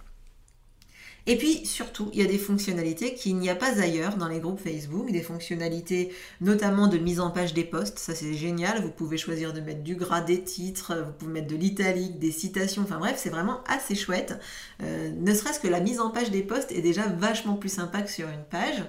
Et 1.27 1.39
puis 1.39 1.65
surtout, 1.65 2.11
il 2.13 2.21
y 2.21 2.25
a 2.25 2.29
des 2.29 2.39
fonctionnalités 2.39 3.15
qu'il 3.15 3.37
n'y 3.37 3.49
a 3.49 3.55
pas 3.55 3.81
ailleurs 3.81 4.17
dans 4.17 4.27
les 4.27 4.41
groupes 4.41 4.59
Facebook, 4.59 5.11
des 5.13 5.23
fonctionnalités 5.23 6.13
notamment 6.41 6.89
de 6.89 6.99
mise 6.99 7.21
en 7.21 7.31
page 7.31 7.55
des 7.55 7.63
posts, 7.63 7.99
ça 7.99 8.15
c'est 8.15 8.35
génial, 8.35 8.83
vous 8.83 8.91
pouvez 8.91 9.19
choisir 9.19 9.53
de 9.53 9.61
mettre 9.61 9.83
du 9.83 9.95
gras 9.95 10.21
des 10.21 10.43
titres, 10.43 10.95
vous 11.07 11.13
pouvez 11.13 11.33
mettre 11.33 11.47
de 11.47 11.57
l'italique, 11.57 12.19
des 12.19 12.33
citations, 12.33 12.83
enfin 12.83 12.99
bref, 12.99 13.21
c'est 13.23 13.31
vraiment 13.31 13.63
assez 13.69 13.95
chouette. 13.95 14.39
Euh, 14.83 15.13
ne 15.17 15.33
serait-ce 15.33 15.61
que 15.61 15.69
la 15.69 15.81
mise 15.81 16.01
en 16.01 16.11
page 16.11 16.31
des 16.31 16.43
posts 16.43 16.73
est 16.73 16.83
déjà 16.83 17.07
vachement 17.07 17.55
plus 17.55 17.73
sympa 17.73 18.03
que 18.03 18.11
sur 18.11 18.29
une 18.29 18.45
page. 18.51 18.83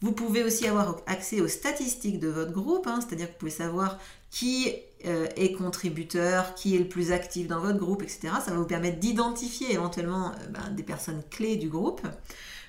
Vous 0.00 0.12
pouvez 0.12 0.44
aussi 0.44 0.66
avoir 0.66 0.96
accès 1.06 1.40
aux 1.40 1.48
statistiques 1.48 2.20
de 2.20 2.28
votre 2.28 2.52
groupe, 2.52 2.86
hein, 2.86 3.00
c'est-à-dire 3.00 3.26
que 3.26 3.32
vous 3.32 3.38
pouvez 3.38 3.50
savoir 3.50 3.98
qui 4.30 4.72
euh, 5.06 5.26
est 5.36 5.52
contributeur, 5.52 6.54
qui 6.54 6.74
est 6.74 6.78
le 6.78 6.88
plus 6.88 7.12
actif 7.12 7.46
dans 7.46 7.60
votre 7.60 7.78
groupe, 7.78 8.02
etc. 8.02 8.28
Ça 8.44 8.50
va 8.50 8.56
vous 8.56 8.66
permettre 8.66 8.98
d'identifier 8.98 9.72
éventuellement 9.72 10.30
euh, 10.32 10.46
ben, 10.50 10.74
des 10.74 10.82
personnes 10.82 11.22
clés 11.30 11.56
du 11.56 11.68
groupe. 11.68 12.00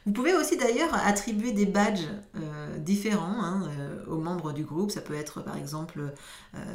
Vous 0.05 0.13
pouvez 0.13 0.33
aussi 0.33 0.55
d'ailleurs 0.55 0.93
attribuer 0.93 1.51
des 1.51 1.65
badges 1.65 2.07
euh, 2.35 2.77
différents 2.77 3.43
hein, 3.43 3.69
aux 4.07 4.17
membres 4.17 4.53
du 4.53 4.63
groupe. 4.63 4.91
Ça 4.91 5.01
peut 5.01 5.13
être 5.13 5.41
par 5.41 5.57
exemple 5.57 6.13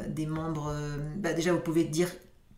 des 0.07 0.25
membres... 0.25 0.73
Bah, 1.17 1.33
déjà, 1.33 1.51
vous 1.51 1.59
pouvez 1.59 1.83
dire 1.83 2.09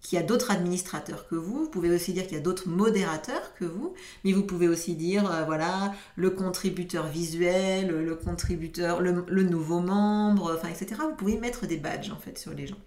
qu'il 0.02 0.18
y 0.18 0.22
a 0.22 0.26
d'autres 0.26 0.52
administrateurs 0.52 1.28
que 1.28 1.36
vous. 1.36 1.64
Vous 1.66 1.70
pouvez 1.70 1.90
aussi 1.90 2.14
dire 2.14 2.24
qu'il 2.24 2.38
y 2.38 2.40
a 2.40 2.44
d'autres 2.44 2.68
modérateurs 2.70 3.54
que 3.56 3.66
vous, 3.66 3.94
mais 4.24 4.32
vous 4.32 4.44
pouvez 4.44 4.68
aussi 4.68 4.96
dire, 4.96 5.30
euh, 5.32 5.44
voilà, 5.46 5.94
le 6.16 6.30
contributeur 6.30 7.08
visuel, 7.08 7.90
le 7.90 8.16
contributeur, 8.16 9.02
le, 9.02 9.26
le 9.28 9.44
nouveau 9.44 9.80
membre, 9.80 10.56
enfin, 10.56 10.70
etc. 10.70 11.02
Vous 11.10 11.16
pouvez 11.16 11.38
mettre 11.38 11.68
des 11.68 11.78
badges, 11.78 12.12
en 12.12 12.18
fait, 12.18 12.38
sur 12.38 12.54
les 12.54 12.68
gens. 12.68 12.78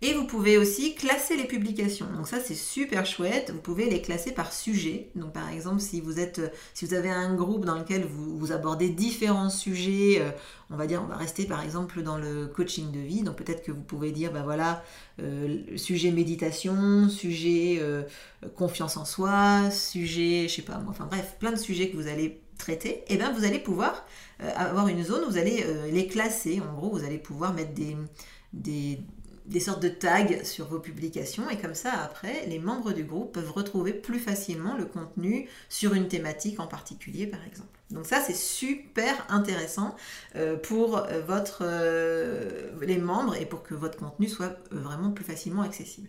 Et 0.00 0.14
vous 0.14 0.24
pouvez 0.24 0.58
aussi 0.58 0.94
classer 0.94 1.36
les 1.36 1.46
publications. 1.46 2.06
Donc 2.16 2.28
ça 2.28 2.38
c'est 2.38 2.54
super 2.54 3.04
chouette. 3.04 3.50
Vous 3.52 3.60
pouvez 3.60 3.90
les 3.90 4.00
classer 4.00 4.30
par 4.30 4.52
sujet. 4.52 5.10
Donc 5.16 5.32
par 5.32 5.50
exemple 5.50 5.80
si 5.80 6.00
vous 6.00 6.20
êtes, 6.20 6.40
si 6.72 6.84
vous 6.84 6.94
avez 6.94 7.10
un 7.10 7.34
groupe 7.34 7.64
dans 7.64 7.76
lequel 7.76 8.04
vous, 8.04 8.52
abordez 8.52 8.90
différents 8.90 9.50
sujets, 9.50 10.20
euh, 10.20 10.30
on 10.70 10.76
va 10.76 10.86
dire, 10.86 11.02
on 11.02 11.08
va 11.08 11.16
rester 11.16 11.46
par 11.46 11.64
exemple 11.64 12.02
dans 12.02 12.16
le 12.16 12.46
coaching 12.46 12.92
de 12.92 13.00
vie. 13.00 13.22
Donc 13.22 13.36
peut-être 13.36 13.64
que 13.64 13.72
vous 13.72 13.82
pouvez 13.82 14.12
dire, 14.12 14.32
ben 14.32 14.44
voilà, 14.44 14.84
euh, 15.20 15.76
sujet 15.76 16.12
méditation, 16.12 17.08
sujet 17.08 17.78
euh, 17.80 18.04
confiance 18.54 18.96
en 18.96 19.04
soi, 19.04 19.68
sujet, 19.72 20.46
je 20.48 20.54
sais 20.54 20.62
pas 20.62 20.78
moi, 20.78 20.90
enfin 20.90 21.06
bref, 21.06 21.34
plein 21.40 21.50
de 21.50 21.56
sujets 21.58 21.90
que 21.90 21.96
vous 21.96 22.06
allez 22.06 22.40
traiter. 22.56 23.02
Et 23.08 23.16
bien 23.16 23.32
vous 23.32 23.44
allez 23.44 23.58
pouvoir 23.58 24.06
avoir 24.54 24.86
une 24.86 25.02
zone 25.02 25.24
où 25.24 25.30
vous 25.30 25.38
allez 25.38 25.64
les 25.90 26.06
classer. 26.06 26.60
En 26.60 26.76
gros, 26.76 26.90
vous 26.90 27.04
allez 27.04 27.18
pouvoir 27.18 27.52
mettre 27.52 27.74
des, 27.74 27.96
des 28.52 29.00
des 29.48 29.60
sortes 29.60 29.82
de 29.82 29.88
tags 29.88 30.44
sur 30.44 30.66
vos 30.66 30.78
publications 30.78 31.48
et 31.48 31.56
comme 31.56 31.74
ça 31.74 31.92
après 31.92 32.46
les 32.46 32.58
membres 32.58 32.92
du 32.92 33.04
groupe 33.04 33.32
peuvent 33.32 33.50
retrouver 33.50 33.92
plus 33.92 34.18
facilement 34.18 34.76
le 34.76 34.84
contenu 34.84 35.48
sur 35.68 35.94
une 35.94 36.06
thématique 36.08 36.60
en 36.60 36.66
particulier 36.66 37.26
par 37.26 37.40
exemple. 37.46 37.68
Donc 37.90 38.04
ça 38.04 38.20
c'est 38.20 38.36
super 38.36 39.26
intéressant 39.30 39.96
euh, 40.36 40.56
pour 40.56 40.98
euh, 40.98 41.22
votre, 41.26 41.60
euh, 41.62 42.70
les 42.82 42.98
membres 42.98 43.34
et 43.36 43.46
pour 43.46 43.62
que 43.62 43.74
votre 43.74 43.96
contenu 43.96 44.28
soit 44.28 44.58
vraiment 44.70 45.10
plus 45.10 45.24
facilement 45.24 45.62
accessible. 45.62 46.08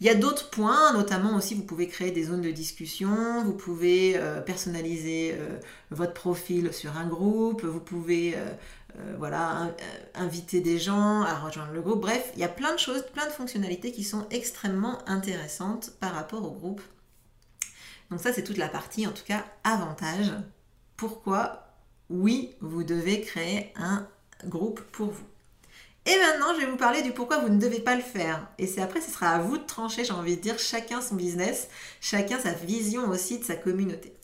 Il 0.00 0.06
y 0.06 0.10
a 0.10 0.14
d'autres 0.14 0.50
points, 0.50 0.92
notamment 0.92 1.36
aussi 1.36 1.54
vous 1.54 1.62
pouvez 1.62 1.88
créer 1.88 2.10
des 2.10 2.24
zones 2.24 2.42
de 2.42 2.50
discussion, 2.50 3.42
vous 3.44 3.54
pouvez 3.54 4.20
personnaliser 4.44 5.34
votre 5.90 6.12
profil 6.12 6.70
sur 6.74 6.98
un 6.98 7.06
groupe, 7.06 7.64
vous 7.64 7.80
pouvez 7.80 8.36
voilà, 9.18 9.74
inviter 10.14 10.60
des 10.60 10.78
gens 10.78 11.22
à 11.22 11.34
rejoindre 11.34 11.72
le 11.72 11.80
groupe. 11.80 12.00
Bref, 12.00 12.30
il 12.34 12.40
y 12.40 12.44
a 12.44 12.48
plein 12.48 12.72
de 12.72 12.78
choses, 12.78 13.04
plein 13.12 13.26
de 13.26 13.32
fonctionnalités 13.32 13.92
qui 13.92 14.04
sont 14.04 14.26
extrêmement 14.30 14.98
intéressantes 15.08 15.92
par 16.00 16.14
rapport 16.14 16.44
au 16.44 16.50
groupe. 16.50 16.82
Donc 18.10 18.20
ça, 18.20 18.32
c'est 18.32 18.44
toute 18.44 18.58
la 18.58 18.68
partie, 18.68 19.06
en 19.06 19.12
tout 19.12 19.24
cas, 19.24 19.44
avantage. 19.64 20.32
Pourquoi, 20.96 21.74
oui, 22.08 22.54
vous 22.60 22.84
devez 22.84 23.20
créer 23.20 23.72
un 23.76 24.06
groupe 24.44 24.80
pour 24.92 25.10
vous. 25.10 25.26
Et 26.06 26.16
maintenant, 26.18 26.54
je 26.54 26.60
vais 26.60 26.70
vous 26.70 26.76
parler 26.76 27.02
du 27.02 27.10
pourquoi 27.10 27.40
vous 27.40 27.48
ne 27.48 27.58
devez 27.58 27.80
pas 27.80 27.96
le 27.96 28.02
faire. 28.02 28.46
Et 28.58 28.68
c'est 28.68 28.80
après, 28.80 29.00
ce 29.00 29.10
sera 29.10 29.30
à 29.30 29.38
vous 29.40 29.58
de 29.58 29.64
trancher, 29.64 30.04
j'ai 30.04 30.12
envie 30.12 30.36
de 30.36 30.40
dire, 30.40 30.58
chacun 30.58 31.00
son 31.00 31.16
business, 31.16 31.68
chacun 32.00 32.38
sa 32.38 32.52
vision 32.52 33.08
aussi 33.08 33.40
de 33.40 33.44
sa 33.44 33.56
communauté. 33.56 34.14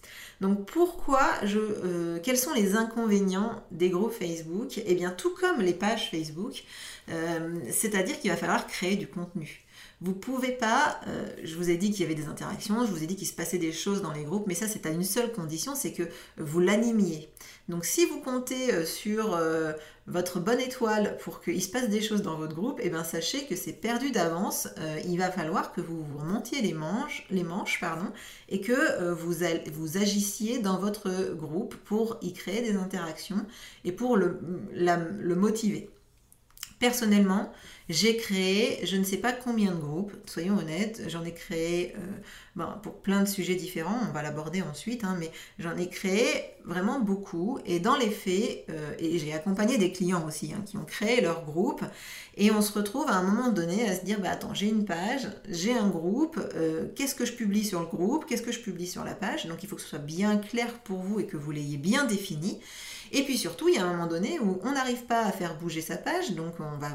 Donc 0.43 0.67
pourquoi 0.67 1.31
je, 1.45 1.61
euh, 1.61 2.19
quels 2.21 2.37
sont 2.37 2.53
les 2.53 2.75
inconvénients 2.75 3.63
des 3.71 3.91
groupes 3.91 4.13
Facebook? 4.13 4.81
Eh 4.85 4.95
bien, 4.97 5.13
tout 5.13 5.33
comme 5.41 5.61
les 5.61 5.73
pages 5.73 6.11
Facebook, 6.11 6.65
euh, 7.11 7.61
c'est-à-dire 7.71 8.19
qu'il 8.19 8.29
va 8.29 8.37
falloir 8.37 8.67
créer 8.67 8.97
du 8.97 9.07
contenu. 9.07 9.65
Vous 10.01 10.15
pouvez 10.15 10.51
pas, 10.51 10.99
euh, 11.07 11.29
je 11.45 11.55
vous 11.55 11.71
ai 11.71 11.77
dit 11.77 11.93
qu'il 11.93 12.01
y 12.01 12.05
avait 12.05 12.17
des 12.17 12.27
interactions, 12.27 12.85
je 12.85 12.91
vous 12.91 13.05
ai 13.05 13.07
dit 13.07 13.15
qu'il 13.15 13.29
se 13.29 13.35
passait 13.35 13.59
des 13.59 13.71
choses 13.71 14.03
dans 14.03 14.11
les 14.11 14.25
groupes, 14.25 14.49
mais 14.49 14.57
ça 14.57 14.67
c'est 14.67 14.85
à 14.85 14.91
une 14.91 15.05
seule 15.05 15.31
condition, 15.31 15.77
c'est 15.77 15.93
que 15.93 16.03
vous 16.39 16.59
l'animiez. 16.59 17.29
Donc 17.73 17.87
si 17.87 18.05
vous 18.05 18.21
comptez 18.21 18.71
euh, 18.75 18.85
sur 18.85 19.35
euh, 19.35 19.73
votre 20.07 20.41
bonne 20.41 20.61
étoile 20.61 21.17
pour 21.25 21.41
qu'il 21.41 21.62
se 21.62 21.71
passe 21.71 21.88
des 21.88 22.02
choses 22.02 22.21
dans 22.21 22.37
votre 22.37 22.55
groupe, 22.55 22.79
eh 22.83 22.91
bien 22.91 23.02
sachez 23.02 23.47
que 23.47 23.57
c'est 23.57 23.73
perdu 23.73 24.11
d'avance. 24.11 24.69
il 25.07 25.17
va 25.17 25.31
falloir 25.31 25.73
que 25.73 25.81
vous 25.81 26.05
vous 26.05 26.19
remontiez 26.19 26.61
les 26.61 26.75
manches, 26.75 27.25
les 27.31 27.45
manches 27.45 27.81
pardon, 27.81 28.12
et 28.50 28.61
que 28.61 29.11
vous, 29.12 29.37
vous 29.73 29.97
agissiez 29.97 30.59
dans 30.59 30.76
votre 30.76 31.33
groupe 31.33 31.75
pour 31.76 32.19
y 32.21 32.35
créer 32.35 32.61
des 32.61 32.76
interactions 32.76 33.47
et 33.85 33.93
pour 33.93 34.19
le, 34.19 34.38
le 34.75 35.35
motiver. 35.35 35.88
Personnellement, 36.79 37.50
j'ai 37.89 38.17
créé, 38.17 38.85
je 38.87 38.97
ne 38.97 39.05
sais 39.05 39.17
pas 39.17 39.33
combien 39.33 39.73
de 39.73 39.81
groupes, 39.81 40.12
soyons 40.27 40.57
honnêtes, 40.57 41.03
j'en 41.09 41.25
ai 41.25 41.35
créé 41.35 41.95
euh, 41.97 42.65
pour 42.83 42.95
plein 42.95 43.23
de 43.23 43.29
sujets 43.29 43.55
différents, 43.55 43.99
on 44.09 44.12
va 44.12 44.23
l'aborder 44.23 44.62
ensuite, 44.62 45.05
hein, 45.05 45.17
mais 45.19 45.31
j'en 45.59 45.77
ai 45.77 45.89
créé 45.89 46.25
vraiment 46.65 47.01
beaucoup. 47.01 47.59
Et 47.67 47.81
dans 47.81 47.97
les 47.97 48.11
faits, 48.11 48.67
euh, 48.71 48.95
et 48.99 49.19
j'ai 49.19 49.33
accompagné 49.33 49.79
des 49.79 49.91
clients 49.93 50.27
aussi 50.27 50.53
hein, 50.53 50.62
qui 50.65 50.77
ont 50.77 50.85
créé 50.85 51.21
leur 51.21 51.45
groupe, 51.45 51.83
et 52.37 52.51
on 52.51 52.62
se 52.62 52.73
retrouve 52.73 53.09
à 53.09 53.15
un 53.15 53.23
moment 53.23 53.51
donné 53.51 53.89
à 53.89 53.97
se 53.99 54.05
dire, 54.05 54.21
bah 54.21 54.31
attends, 54.31 54.55
j'ai 54.55 54.69
une 54.69 54.85
page, 54.85 55.29
j'ai 55.49 55.73
un 55.73 55.89
groupe, 55.89 56.41
euh, 56.55 56.89
qu'est-ce 56.95 57.15
que 57.15 57.25
je 57.25 57.33
publie 57.33 57.65
sur 57.65 57.81
le 57.81 57.87
groupe, 57.87 58.27
qu'est-ce 58.27 58.43
que 58.43 58.53
je 58.53 58.61
publie 58.61 58.87
sur 58.87 59.05
la 59.05 59.15
page, 59.15 59.47
donc 59.47 59.62
il 59.62 59.69
faut 59.69 59.77
que 59.77 59.83
ce 59.83 59.89
soit 59.89 59.99
bien 59.99 60.37
clair 60.37 60.73
pour 60.81 60.99
vous 60.99 61.21
et 61.21 61.27
que 61.27 61.37
vous 61.37 61.51
l'ayez 61.51 61.79
bien 61.79 62.05
défini. 62.05 62.61
Et 63.15 63.25
puis 63.25 63.37
surtout, 63.37 63.69
il 63.69 63.75
y 63.75 63.79
a 63.79 63.85
un 63.85 63.91
moment 63.91 64.07
donné 64.07 64.41
où 64.41 64.59
on 64.62 64.73
n'arrive 64.73 65.03
pas 65.03 65.25
à 65.25 65.33
faire 65.33 65.59
bouger 65.59 65.83
sa 65.83 65.99
page, 65.99 66.33
donc 66.33 66.55
on 66.61 66.79
va 66.79 66.89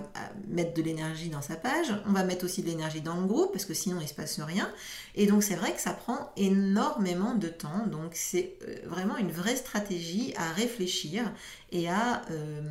mettre 0.47 0.73
de 0.77 0.83
l'énergie 0.83 1.29
dans 1.29 1.41
sa 1.41 1.55
page, 1.55 1.93
on 2.07 2.13
va 2.13 2.23
mettre 2.23 2.45
aussi 2.45 2.61
de 2.61 2.67
l'énergie 2.67 3.01
dans 3.01 3.19
le 3.19 3.27
groupe, 3.27 3.51
parce 3.51 3.65
que 3.65 3.73
sinon 3.73 3.99
il 4.01 4.07
se 4.07 4.13
passe 4.13 4.39
rien. 4.39 4.71
Et 5.15 5.25
donc 5.25 5.43
c'est 5.43 5.55
vrai 5.55 5.73
que 5.73 5.81
ça 5.81 5.91
prend 5.91 6.31
énormément 6.37 7.35
de 7.35 7.47
temps, 7.47 7.85
donc 7.87 8.11
c'est 8.13 8.57
euh, 8.67 8.75
vraiment 8.85 9.17
une 9.17 9.31
vraie 9.31 9.55
stratégie 9.55 10.33
à 10.37 10.51
réfléchir 10.51 11.31
et 11.71 11.89
à... 11.89 12.21
Euh, 12.31 12.61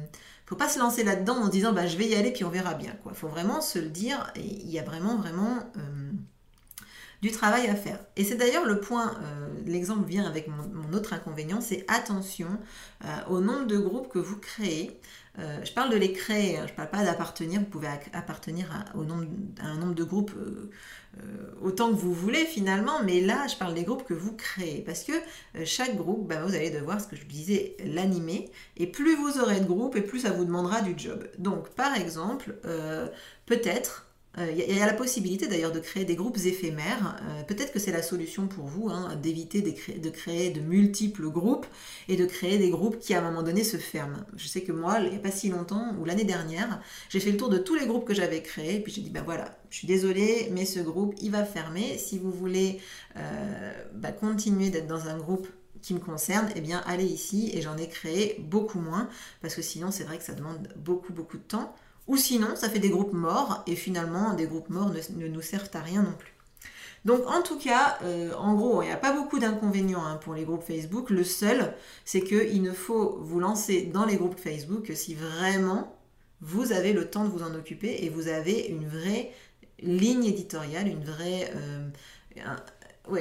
faut 0.47 0.57
pas 0.57 0.69
se 0.69 0.79
lancer 0.79 1.03
là-dedans 1.03 1.37
en 1.39 1.49
disant 1.49 1.73
bah, 1.73 1.89
je 1.89 1.97
vais 1.97 2.07
y 2.07 2.15
aller 2.15 2.33
puis 2.33 2.45
on 2.45 2.51
verra 2.51 2.75
bien. 2.75 2.97
Il 3.05 3.17
faut 3.17 3.29
vraiment 3.29 3.61
se 3.61 3.79
le 3.79 3.89
dire, 3.89 4.33
et 4.37 4.45
il 4.45 4.71
y 4.71 4.79
a 4.79 4.83
vraiment, 4.83 5.17
vraiment... 5.17 5.59
Euh, 5.77 6.13
du 7.23 7.31
travail 7.31 7.67
à 7.69 7.75
faire. 7.75 7.99
Et 8.17 8.25
c'est 8.25 8.37
d'ailleurs 8.37 8.65
le 8.65 8.81
point, 8.81 9.15
euh, 9.23 9.49
l'exemple 9.65 10.07
vient 10.07 10.27
avec 10.27 10.49
mon, 10.49 10.93
autre 10.93 11.13
inconvénient, 11.13 11.61
c'est 11.61 11.85
attention 11.89 12.49
euh, 13.05 13.09
au 13.29 13.41
nombre 13.41 13.67
de 13.67 13.79
groupes 13.79 14.09
que 14.09 14.19
vous 14.19 14.39
créez. 14.39 15.01
Euh, 15.39 15.63
je 15.65 15.73
parle 15.73 15.91
de 15.91 15.97
les 15.97 16.13
créer, 16.13 16.57
hein, 16.57 16.65
je 16.67 16.73
ne 16.73 16.77
parle 16.77 16.91
pas 16.91 17.05
d'appartenir, 17.05 17.61
vous 17.61 17.67
pouvez 17.67 17.89
appartenir 18.13 18.71
à, 18.73 18.97
au 18.97 19.05
nombre, 19.05 19.27
un 19.61 19.77
nombre 19.77 19.95
de 19.95 20.05
groupes 20.05 20.33
autant 21.63 21.89
que 21.89 21.95
vous 21.95 22.13
voulez 22.13 22.45
finalement, 22.45 23.03
mais 23.03 23.23
là 23.23 23.47
je 23.47 23.57
parle 23.57 23.73
des 23.73 23.85
groupes 23.85 24.05
que 24.05 24.13
vous 24.13 24.35
créez, 24.35 24.83
parce 24.83 25.03
que 25.03 25.13
chaque 25.65 25.97
groupe, 25.97 26.29
bah, 26.29 26.45
vous 26.45 26.55
allez 26.55 26.71
devoir, 26.71 27.01
ce 27.01 27.07
que 27.07 27.17
je 27.17 27.25
disais, 27.25 27.75
l'animer, 27.85 28.51
et 28.77 28.87
plus 28.87 29.17
vous 29.17 29.41
aurez 29.41 29.61
de 29.61 29.65
groupes, 29.65 29.97
et 29.97 30.03
plus 30.03 30.21
ça 30.21 30.31
vous 30.33 30.45
demandera 30.45 30.83
du 30.83 30.93
job. 30.97 31.27
Donc 31.39 31.71
par 31.71 31.95
exemple, 31.95 32.55
peut-être 33.47 34.06
il 34.39 34.77
y, 34.77 34.81
a 34.81 34.87
la 34.87 34.93
possibilité 34.93 35.47
d'ailleurs 35.47 35.73
de 35.73 35.81
créer 35.81 36.05
des 36.05 36.15
groupes 36.15 36.37
éphémères. 36.45 37.17
Euh, 37.23 37.43
peut-être 37.45 37.73
que 37.73 37.79
c'est 37.79 37.93
la 37.93 38.03
solution 38.03 38.49
pour 38.49 38.67
vous, 38.67 38.91
hein, 38.91 39.17
d'éviter 39.17 39.63
de 39.63 40.11
créer 40.11 40.51
de 40.51 40.61
multiples 40.61 41.31
groupes 41.31 41.67
et 42.09 42.17
de 42.17 42.27
créer 42.27 42.59
des 42.59 42.69
groupes 42.69 42.99
qui 42.99 43.15
à 43.15 43.21
un 43.21 43.31
moment 43.31 43.43
donné 43.43 43.65
se 43.65 43.79
ferment. 43.79 44.19
Je 44.37 44.47
sais 44.47 44.61
que 44.61 44.73
moi, 44.73 44.99
il 45.01 45.11
n'y 45.11 45.17
a 45.17 45.21
pas 45.21 45.31
si 45.31 45.49
longtemps, 45.49 45.95
ou 45.99 46.05
l'année 46.05 46.25
dernière, 46.25 46.81
j'ai 47.09 47.21
fait 47.21 47.33
le 47.33 47.39
tour 47.39 47.49
de 47.49 47.59
tous 47.59 47.75
les 47.75 47.87
groupes 47.87 48.05
que 48.05 48.15
j'avais 48.15 48.43
créés, 48.43 48.81
puis 48.81 48.93
j'ai 48.93 49.01
dit, 49.01 49.11
ben 49.11 49.23
voilà, 49.23 49.59
je 49.71 49.79
suis 49.79 49.87
désolée, 49.87 50.51
mais 50.53 50.67
ce 50.67 50.81
groupe, 50.81 51.15
il 51.23 51.31
va 51.31 51.45
fermer. 51.45 51.97
Si 51.97 52.19
vous 52.19 52.31
voulez 52.31 52.81
euh, 53.17 53.73
bah, 53.95 54.13
continuer 54.13 54.69
d'être 54.69 54.87
dans 54.87 55.09
un 55.09 55.17
groupe 55.17 55.49
qui 55.81 55.95
me 55.95 56.01
concerne, 56.01 56.49
eh 56.57 56.61
bien 56.61 56.83
allez 56.87 57.05
ici 57.05 57.51
et 57.55 57.63
j'en 57.63 57.77
ai 57.77 57.89
créé 57.89 58.37
beaucoup 58.41 58.81
moins 58.81 59.09
parce 59.41 59.55
que 59.55 59.63
sinon 59.63 59.93
c'est 59.93 60.05
vrai 60.05 60.19
que 60.19 60.25
ça 60.25 60.33
demande 60.33 60.69
beaucoup 60.77 61.13
beaucoup 61.13 61.37
de 61.37 61.43
temps. 61.43 61.75
Ou 62.07 62.17
sinon, 62.17 62.55
ça 62.55 62.69
fait 62.69 62.79
des 62.79 62.91
groupes 62.91 63.13
morts, 63.13 63.63
et 63.67 63.75
finalement, 63.75 64.35
des 64.35 64.47
groupes 64.47 64.71
morts 64.71 64.93
ne, 65.17 65.27
nous 65.27 65.43
servent 65.43 65.71
à 65.75 65.81
rien 65.81 66.03
non 66.03 66.13
plus. 66.13 66.33
Donc 67.05 67.25
en 67.29 67.41
tout 67.41 67.57
cas, 67.57 67.99
euh, 68.03 68.33
en 68.35 68.55
gros, 68.55 68.83
il 68.83 68.87
n'y 68.87 68.93
a 68.93 68.97
pas 68.97 69.13
beaucoup 69.13 69.39
d'inconvénients 69.39 70.05
hein, 70.05 70.17
pour 70.17 70.35
les 70.35 70.45
groupes 70.45 70.65
Facebook. 70.65 71.09
Le 71.11 71.23
seul, 71.23 71.73
c'est 72.05 72.21
qu'il 72.21 72.63
ne 72.63 72.73
faut 72.73 73.19
vous 73.21 73.39
lancer 73.39 73.83
dans 73.83 74.05
les 74.05 74.17
groupes 74.17 74.39
Facebook 74.39 74.83
que 74.83 74.95
si 74.97 75.15
vraiment 75.15 75.97
vous 76.41 76.73
avez 76.73 76.93
le 76.93 77.09
temps 77.09 77.25
de 77.25 77.31
vous 77.31 77.45
en 77.45 77.55
occuper 77.55 78.05
et 78.05 78.09
vous 78.09 78.27
avez 78.27 78.67
une 78.67 78.89
vraie 78.89 79.31
ligne 79.81 80.25
éditoriale, 80.25 80.89
une 80.89 81.05
vraie, 81.05 81.53
euh, 81.55 81.89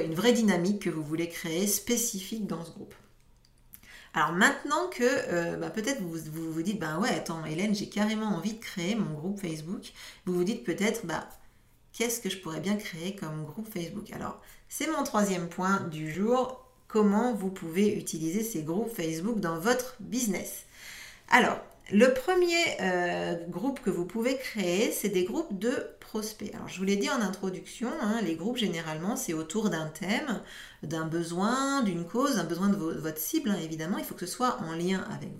une 0.04 0.14
vraie 0.14 0.32
dynamique 0.32 0.82
que 0.82 0.90
vous 0.90 1.04
voulez 1.04 1.28
créer 1.28 1.68
spécifique 1.68 2.48
dans 2.48 2.64
ce 2.64 2.72
groupe. 2.72 2.94
Alors 4.16 4.32
maintenant 4.32 4.88
que 4.88 5.04
euh, 5.04 5.58
bah, 5.58 5.68
peut-être 5.68 6.00
vous, 6.00 6.18
vous, 6.50 6.62
dites, 6.62 6.80
ben 6.80 6.98
ouais, 6.98 7.10
attends 7.10 7.44
Hélène, 7.44 7.74
j'ai 7.74 7.90
carrément 7.90 8.28
envie 8.28 8.54
de 8.54 8.58
créer 8.58 8.94
mon 8.94 9.12
groupe 9.12 9.38
Facebook, 9.38 9.92
vous 10.24 10.32
vous 10.32 10.42
dites 10.42 10.64
peut-être, 10.64 11.04
bah, 11.04 11.28
qu'est-ce 11.92 12.20
que 12.20 12.30
je 12.30 12.38
pourrais 12.38 12.60
bien 12.60 12.76
créer 12.76 13.14
comme 13.14 13.44
groupe 13.44 13.70
Facebook? 13.70 14.10
Alors, 14.12 14.40
c'est 14.70 14.90
mon 14.90 15.04
troisième 15.04 15.50
point 15.50 15.80
du 15.90 16.10
jour, 16.10 16.64
comment 16.88 17.34
vous 17.34 17.50
pouvez 17.50 17.94
utiliser 17.94 18.42
ces 18.42 18.62
groupes 18.62 18.88
Facebook 18.88 19.38
dans 19.38 19.58
votre 19.58 19.96
business? 20.00 20.64
Alors, 21.28 21.60
le 21.92 22.12
premier 22.12 22.56
euh, 22.80 23.36
groupe 23.48 23.80
que 23.80 23.90
vous 23.90 24.06
pouvez 24.06 24.36
créer, 24.36 24.90
c'est 24.90 25.08
des 25.08 25.22
groupes 25.22 25.56
de 25.56 25.72
prospects. 26.00 26.52
Alors, 26.52 26.68
je 26.68 26.78
vous 26.78 26.84
l'ai 26.84 26.96
dit 26.96 27.08
en 27.08 27.20
introduction, 27.20 27.88
hein, 28.00 28.20
les 28.22 28.34
groupes, 28.34 28.56
généralement, 28.56 29.14
c'est 29.14 29.34
autour 29.34 29.70
d'un 29.70 29.86
thème, 29.86 30.42
d'un 30.82 31.06
besoin, 31.06 31.82
d'une 31.82 32.04
cause, 32.04 32.38
un 32.38 32.44
besoin 32.44 32.70
de 32.70 32.76
votre 32.76 33.18
cible, 33.18 33.50
hein, 33.50 33.58
évidemment. 33.62 33.98
Il 33.98 34.04
faut 34.04 34.16
que 34.16 34.26
ce 34.26 34.32
soit 34.32 34.58
en 34.62 34.72
lien 34.72 35.04
avec 35.12 35.30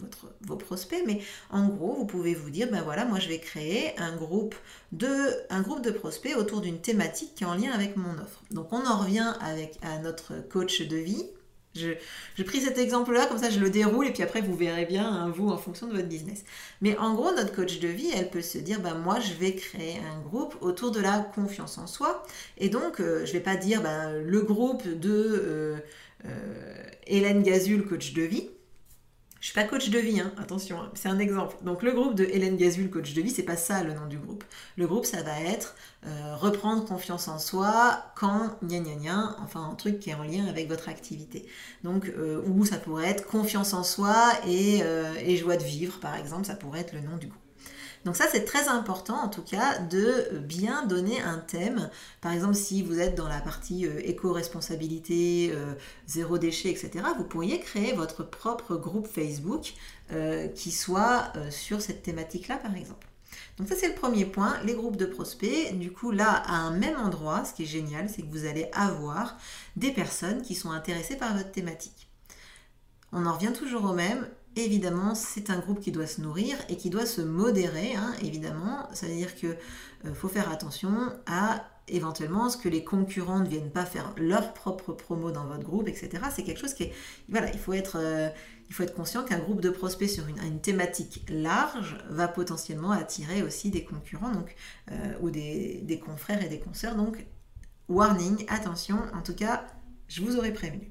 vos 0.42 0.56
prospects, 0.56 1.02
mais 1.04 1.20
en 1.50 1.66
gros, 1.66 1.94
vous 1.94 2.06
pouvez 2.06 2.34
vous 2.34 2.50
dire, 2.50 2.68
ben 2.70 2.82
voilà, 2.82 3.04
moi, 3.04 3.18
je 3.18 3.28
vais 3.28 3.38
créer 3.38 3.98
un 3.98 4.14
groupe 4.14 4.54
de, 4.92 5.08
un 5.50 5.62
groupe 5.62 5.82
de 5.82 5.90
prospects 5.90 6.36
autour 6.36 6.60
d'une 6.60 6.80
thématique 6.80 7.34
qui 7.34 7.42
est 7.42 7.48
en 7.48 7.56
lien 7.56 7.72
avec 7.72 7.96
mon 7.96 8.12
offre. 8.22 8.42
Donc, 8.52 8.72
on 8.72 8.86
en 8.86 8.98
revient 8.98 9.34
avec, 9.40 9.78
à 9.82 9.98
notre 9.98 10.34
coach 10.48 10.82
de 10.82 10.96
vie 10.96 11.24
j'ai 11.76 12.45
pris 12.45 12.61
cet 12.61 12.78
exemple-là, 12.78 13.26
comme 13.26 13.38
ça 13.38 13.50
je 13.50 13.61
le 13.61 13.71
déroule 13.71 14.06
et 14.06 14.12
puis 14.12 14.23
après 14.23 14.40
vous 14.40 14.54
verrez 14.54 14.87
bien, 14.87 15.06
hein, 15.06 15.33
vous, 15.35 15.49
en 15.49 15.59
fonction 15.59 15.87
de 15.87 15.92
votre 15.92 16.09
business. 16.09 16.45
Mais 16.80 16.97
en 16.99 17.14
gros, 17.14 17.33
notre 17.33 17.54
coach 17.54 17.78
de 17.80 17.88
vie, 17.88 18.11
elle 18.14 18.30
peut 18.30 18.42
se 18.42 18.59
dire, 18.59 18.80
bah, 18.80 18.95
moi 18.95 19.21
je 19.21 19.33
vais 19.35 19.54
créer 19.54 19.99
un 19.99 20.21
groupe 20.21 20.56
autour 20.61 20.90
de 20.90 21.00
la 21.00 21.21
confiance 21.21 21.78
en 21.78 21.87
soi. 21.87 22.25
Et 22.59 22.68
donc, 22.68 23.00
euh, 23.00 23.25
je 23.25 23.30
ne 23.30 23.33
vais 23.35 23.40
pas 23.40 23.56
dire 23.56 23.83
bah, 23.83 24.12
le 24.12 24.40
groupe 24.42 24.87
de 24.87 25.11
euh, 25.11 25.76
euh, 26.25 26.85
Hélène 27.06 27.42
Gazul, 27.42 27.87
coach 27.87 28.12
de 28.12 28.23
vie. 28.23 28.50
Je 29.46 29.52
suis 29.52 29.60
pas 29.60 29.68
coach 29.68 29.90
de 29.90 29.98
vie, 30.00 30.18
hein, 30.18 30.32
attention, 30.38 30.80
hein, 30.80 30.90
c'est 30.94 31.08
un 31.08 31.20
exemple. 31.20 31.54
Donc 31.62 31.84
le 31.84 31.92
groupe 31.92 32.16
de 32.16 32.24
Hélène 32.24 32.56
Gazul, 32.56 32.90
coach 32.90 33.14
de 33.14 33.22
vie, 33.22 33.30
c'est 33.30 33.44
pas 33.44 33.56
ça 33.56 33.84
le 33.84 33.92
nom 33.92 34.06
du 34.06 34.18
groupe. 34.18 34.42
Le 34.76 34.88
groupe, 34.88 35.04
ça 35.04 35.22
va 35.22 35.40
être 35.40 35.76
euh, 36.04 36.34
reprendre 36.34 36.84
confiance 36.84 37.28
en 37.28 37.38
soi 37.38 38.02
quand 38.16 38.58
gna 38.64 38.80
gna 38.80 38.96
gna, 38.96 39.36
enfin 39.38 39.68
un 39.70 39.76
truc 39.76 40.00
qui 40.00 40.10
est 40.10 40.14
en 40.14 40.24
lien 40.24 40.46
avec 40.48 40.68
votre 40.68 40.88
activité. 40.88 41.46
Donc 41.84 42.08
euh, 42.08 42.42
ou 42.44 42.64
ça 42.64 42.78
pourrait 42.78 43.06
être 43.06 43.24
confiance 43.28 43.72
en 43.72 43.84
soi 43.84 44.32
et, 44.48 44.80
euh, 44.82 45.14
et 45.20 45.36
joie 45.36 45.56
de 45.56 45.62
vivre, 45.62 46.00
par 46.00 46.16
exemple, 46.16 46.44
ça 46.44 46.56
pourrait 46.56 46.80
être 46.80 46.92
le 46.94 47.02
nom 47.02 47.16
du 47.16 47.28
groupe. 47.28 47.45
Donc 48.06 48.14
ça, 48.14 48.26
c'est 48.30 48.44
très 48.44 48.68
important 48.68 49.16
en 49.16 49.28
tout 49.28 49.42
cas 49.42 49.80
de 49.80 50.38
bien 50.38 50.86
donner 50.86 51.20
un 51.20 51.38
thème. 51.38 51.90
Par 52.20 52.32
exemple, 52.32 52.54
si 52.54 52.80
vous 52.80 53.00
êtes 53.00 53.16
dans 53.16 53.26
la 53.26 53.40
partie 53.40 53.84
euh, 53.84 54.00
éco-responsabilité, 54.04 55.50
euh, 55.52 55.75
zéro 56.06 56.38
déchet, 56.38 56.70
etc., 56.70 57.04
vous 57.18 57.25
pourriez 57.25 57.58
créer 57.58 57.94
votre 57.94 58.22
propre 58.22 58.76
groupe 58.76 59.08
Facebook 59.08 59.75
euh, 60.12 60.46
qui 60.46 60.70
soit 60.70 61.32
sur 61.50 61.80
cette 61.80 62.04
thématique-là, 62.04 62.58
par 62.58 62.76
exemple. 62.76 63.08
Donc 63.58 63.66
ça 63.66 63.75
c'est 63.75 63.88
le 63.88 63.94
premier 63.94 64.25
point, 64.25 64.56
les 64.62 64.75
groupes 64.75 64.96
de 64.96 65.06
prospects. 65.06 65.76
Du 65.76 65.90
coup 65.90 66.12
là, 66.12 66.30
à 66.30 66.54
un 66.54 66.70
même 66.70 66.96
endroit, 66.96 67.44
ce 67.44 67.54
qui 67.54 67.64
est 67.64 67.66
génial, 67.66 68.08
c'est 68.08 68.22
que 68.22 68.30
vous 68.30 68.46
allez 68.46 68.68
avoir 68.72 69.36
des 69.75 69.90
personnes 69.90 70.42
qui 70.42 70.54
sont 70.54 70.70
intéressées 70.70 71.16
par 71.16 71.36
votre 71.36 71.50
thématique. 71.50 72.06
On 73.10 73.26
en 73.26 73.32
revient 73.32 73.52
toujours 73.52 73.84
au 73.84 73.94
même. 73.94 74.28
Évidemment, 74.58 75.14
c'est 75.14 75.50
un 75.50 75.58
groupe 75.58 75.80
qui 75.80 75.92
doit 75.92 76.06
se 76.06 76.22
nourrir 76.22 76.56
et 76.70 76.76
qui 76.78 76.88
doit 76.88 77.04
se 77.04 77.20
modérer, 77.20 77.94
hein, 77.94 78.14
évidemment. 78.22 78.88
Ça 78.94 79.06
veut 79.06 79.14
dire 79.14 79.34
qu'il 79.34 79.50
euh, 80.06 80.14
faut 80.14 80.28
faire 80.28 80.50
attention 80.50 81.12
à 81.26 81.66
éventuellement 81.88 82.48
ce 82.48 82.56
que 82.56 82.70
les 82.70 82.82
concurrents 82.82 83.40
ne 83.40 83.46
viennent 83.46 83.70
pas 83.70 83.84
faire 83.84 84.14
leur 84.16 84.54
propre 84.54 84.94
promo 84.94 85.30
dans 85.30 85.46
votre 85.46 85.62
groupe, 85.62 85.88
etc. 85.88 86.22
C'est 86.34 86.42
quelque 86.42 86.58
chose 86.58 86.72
qui 86.72 86.84
est... 86.84 86.92
Voilà, 87.28 87.52
il 87.52 87.58
faut 87.58 87.75
être... 87.75 87.98
Euh, 88.00 88.30
il 88.68 88.75
faut 88.75 88.82
être 88.82 88.94
conscient 88.94 89.22
qu'un 89.22 89.38
groupe 89.38 89.60
de 89.60 89.70
prospects 89.70 90.08
sur 90.08 90.25
une, 90.26 90.60
thématique 90.60 91.25
large 91.28 91.98
va 92.08 92.26
potentiellement 92.26 92.90
attirer 92.90 93.42
aussi 93.42 93.70
des 93.70 93.84
concurrents 93.84 94.32
donc, 94.32 94.56
euh, 94.90 95.14
ou 95.20 95.30
des, 95.30 95.82
des, 95.84 96.00
confrères 96.00 96.42
et 96.42 96.48
des 96.48 96.58
consoeurs. 96.58 96.96
Donc, 96.96 97.25
warning, 97.88 98.44
attention, 98.48 98.98
en 99.14 99.22
tout 99.22 99.36
cas, 99.36 99.64
je 100.08 100.20
vous 100.20 100.36
aurais 100.36 100.52
prévenu. 100.52 100.90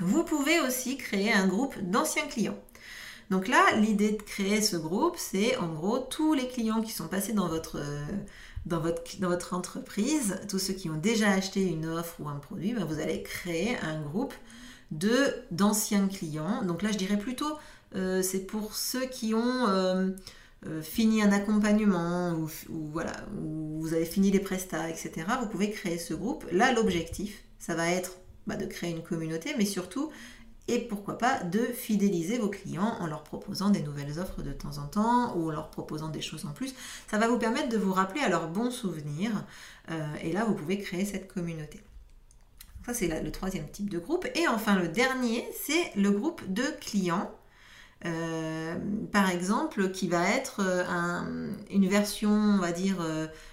Vous 0.00 0.22
pouvez 0.22 0.60
aussi 0.60 0.98
créer 0.98 1.32
un 1.32 1.46
groupe 1.46 1.78
d'anciens 1.78 2.26
clients. 2.26 2.58
Donc 3.32 3.48
là, 3.48 3.64
l'idée 3.76 4.10
de 4.10 4.22
créer 4.22 4.60
ce 4.60 4.76
groupe, 4.76 5.16
c'est 5.16 5.56
en 5.56 5.68
gros 5.68 5.98
tous 5.98 6.34
les 6.34 6.46
clients 6.48 6.82
qui 6.82 6.92
sont 6.92 7.08
passés 7.08 7.32
dans 7.32 7.48
votre, 7.48 7.78
euh, 7.78 9.52
entreprise, 9.52 10.38
tous 10.50 10.58
ceux 10.58 10.74
qui 10.74 10.90
ont 10.90 10.98
déjà 10.98 11.30
acheté 11.30 11.66
une 11.66 11.86
offre 11.86 12.16
ou 12.20 12.28
un 12.28 12.36
produit, 12.36 12.74
ben 12.74 12.84
vous 12.84 13.00
allez 13.00 13.22
créer 13.22 13.78
un 13.78 14.02
groupe 14.02 14.34
de 14.90 15.34
d'anciens 15.50 16.08
clients. 16.08 16.62
Donc 16.62 16.82
là, 16.82 16.92
je 16.92 16.98
dirais 16.98 17.16
plutôt, 17.16 17.56
euh, 17.96 18.20
c'est 18.20 18.40
pour 18.40 18.76
ceux 18.76 19.06
qui 19.06 19.32
ont 19.32 19.66
euh, 19.66 20.10
fini 20.82 21.22
un 21.22 21.32
accompagnement 21.32 22.34
ou, 22.34 22.50
voilà, 22.68 23.14
ou 23.42 23.80
vous 23.80 23.94
avez 23.94 24.04
fini 24.04 24.30
les 24.30 24.40
prestats, 24.40 24.90
etc. 24.90 25.12
Vous 25.40 25.48
pouvez 25.48 25.70
créer 25.70 25.96
ce 25.96 26.12
groupe. 26.12 26.44
Là, 26.52 26.74
l'objectif, 26.74 27.44
ça 27.58 27.74
va 27.74 27.90
être 27.90 28.12
bah, 28.46 28.56
de 28.56 28.66
créer 28.66 28.90
une 28.90 29.02
communauté, 29.02 29.54
mais 29.56 29.64
surtout, 29.64 30.10
et 30.68 30.78
pourquoi 30.78 31.18
pas, 31.18 31.42
de 31.42 31.58
fidéliser 31.58 32.38
vos 32.38 32.48
clients 32.48 32.96
en 33.00 33.06
leur 33.06 33.24
proposant 33.24 33.70
des 33.70 33.82
nouvelles 33.82 34.18
offres 34.18 34.42
de 34.42 34.52
temps 34.52 34.78
en 34.78 34.86
temps 34.86 35.36
ou 35.36 35.48
en 35.48 35.52
leur 35.52 35.70
proposant 35.70 36.08
des 36.08 36.20
choses 36.20 36.44
en 36.44 36.52
plus. 36.52 36.74
Ça 37.10 37.18
va 37.18 37.28
vous 37.28 37.38
permettre 37.38 37.68
de 37.68 37.78
vous 37.78 37.92
rappeler 37.92 38.20
à 38.20 38.28
leurs 38.28 38.48
bons 38.48 38.70
souvenirs 38.70 39.44
euh, 39.90 40.14
et 40.22 40.32
là, 40.32 40.44
vous 40.44 40.54
pouvez 40.54 40.78
créer 40.78 41.04
cette 41.04 41.32
communauté. 41.32 41.80
Ça, 42.86 42.94
c'est 42.94 43.22
le 43.22 43.30
troisième 43.30 43.68
type 43.70 43.90
de 43.90 43.98
groupe. 43.98 44.26
Et 44.34 44.48
enfin, 44.48 44.76
le 44.76 44.88
dernier, 44.88 45.46
c'est 45.64 45.94
le 45.94 46.10
groupe 46.10 46.42
de 46.52 46.64
clients. 46.80 47.30
Euh, 48.04 48.76
par 49.12 49.30
exemple, 49.30 49.90
qui 49.90 50.08
va 50.08 50.28
être 50.30 50.60
euh, 50.60 51.50
une 51.70 51.88
version, 51.88 52.30
on 52.30 52.58
va 52.58 52.72
dire, 52.72 52.96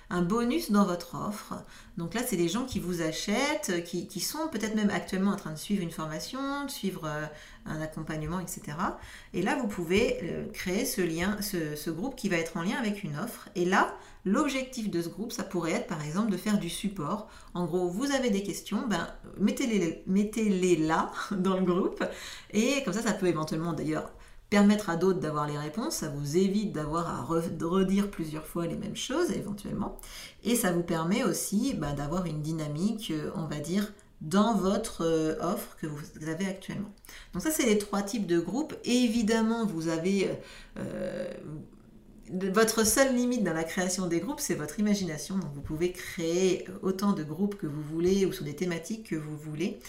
un 0.09 0.21
bonus 0.21 0.71
dans 0.71 0.85
votre 0.85 1.15
offre. 1.15 1.53
Donc 1.97 2.13
là, 2.13 2.21
c'est 2.25 2.37
des 2.37 2.47
gens 2.47 2.65
qui 2.65 2.79
vous 2.79 3.01
achètent, 3.01 3.69
euh, 3.69 3.81
qui, 3.81 4.19
sont 4.19 4.47
peut-être 4.47 4.75
même 4.75 4.89
actuellement 4.89 5.31
en 5.31 5.35
train 5.35 5.51
de 5.51 5.57
suivre 5.57 5.83
une 5.83 5.91
formation, 5.91 6.65
de 6.65 6.71
suivre 6.71 7.03
euh, 7.05 7.25
un 7.65 7.81
accompagnement, 7.81 8.39
etc. 8.39 8.61
Et 9.33 9.41
là, 9.41 9.55
vous 9.57 9.67
pouvez 9.67 10.19
euh, 10.23 10.45
créer 10.51 10.85
ce 10.85 11.01
lien, 11.01 11.37
ce, 11.41 11.89
groupe 11.89 12.15
qui 12.15 12.29
va 12.29 12.37
être 12.37 12.57
en 12.57 12.63
lien 12.63 12.77
avec 12.77 13.03
une 13.03 13.17
offre. 13.17 13.49
Et 13.55 13.65
là, 13.65 13.95
l'objectif 14.25 14.89
de 14.89 15.01
ce 15.01 15.09
groupe, 15.09 15.31
ça 15.31 15.43
pourrait 15.43 15.73
être 15.73 15.87
par 15.87 16.03
exemple 16.03 16.31
de 16.31 16.37
faire 16.37 16.57
du 16.57 16.69
support. 16.69 17.27
En 17.53 17.65
gros, 17.65 17.89
vous 17.89 18.11
avez 18.11 18.29
des 18.29 18.43
questions, 18.43 18.87
ben, 18.87 19.07
mettez-les 19.37 20.03
mettez 20.07 20.49
-les 20.49 20.87
là 20.87 21.11
dans 21.31 21.57
le 21.57 21.65
groupe. 21.65 22.03
Et 22.51 22.81
comme 22.83 22.93
ça, 22.93 23.01
ça 23.01 23.13
peut 23.13 23.27
éventuellement 23.27 23.73
d'ailleurs 23.73 24.09
permettre 24.49 24.89
à 24.89 24.95
d'autres 24.95 25.19
d'avoir 25.19 25.47
les 25.47 25.57
réponses, 25.57 25.97
ça 25.97 26.09
vous 26.09 26.37
évite 26.37 26.73
d'avoir 26.73 27.07
à 27.07 27.21
redire 27.21 28.09
plusieurs 28.09 28.45
fois 28.45 28.65
les 28.65 28.75
mêmes 28.75 28.95
choses 28.95 29.31
éventuellement, 29.31 29.97
et 30.43 30.55
ça 30.55 30.71
vous 30.71 30.83
permet 30.83 31.23
aussi 31.23 31.73
bah, 31.75 31.93
d'avoir 31.93 32.25
une 32.25 32.41
dynamique, 32.41 33.11
euh, 33.11 33.31
on 33.35 33.45
va 33.45 33.59
dire, 33.59 33.93
dans 34.21 34.55
votre 34.55 35.05
euh, 35.05 35.35
offre 35.41 35.77
que 35.79 35.87
vous 35.87 36.03
avez 36.27 36.45
actuellement. 36.47 36.91
Donc 37.33 37.41
ça, 37.41 37.51
c'est 37.51 37.65
les 37.65 37.77
trois 37.77 38.01
types 38.01 38.27
de 38.27 38.39
groupes. 38.39 38.75
évidemment, 38.83 39.65
vous 39.65 39.87
avez... 39.87 40.31
Euh, 40.77 41.31
votre 42.31 42.85
seule 42.85 43.15
limite 43.15 43.43
dans 43.43 43.53
la 43.53 43.63
création 43.63 44.05
des 44.05 44.19
groupes, 44.19 44.39
c'est 44.39 44.53
votre 44.53 44.79
imagination. 44.79 45.39
Donc 45.39 45.51
vous 45.55 45.61
pouvez 45.61 45.91
créer 45.91 46.63
autant 46.83 47.13
de 47.13 47.23
groupes 47.23 47.55
que 47.55 47.65
vous 47.65 47.81
voulez 47.81 48.27
ou 48.27 48.31
sur 48.31 48.45
des 48.45 48.55
thématiques 48.55 49.09
que 49.09 49.15
vous 49.15 49.35
voulez. 49.35 49.79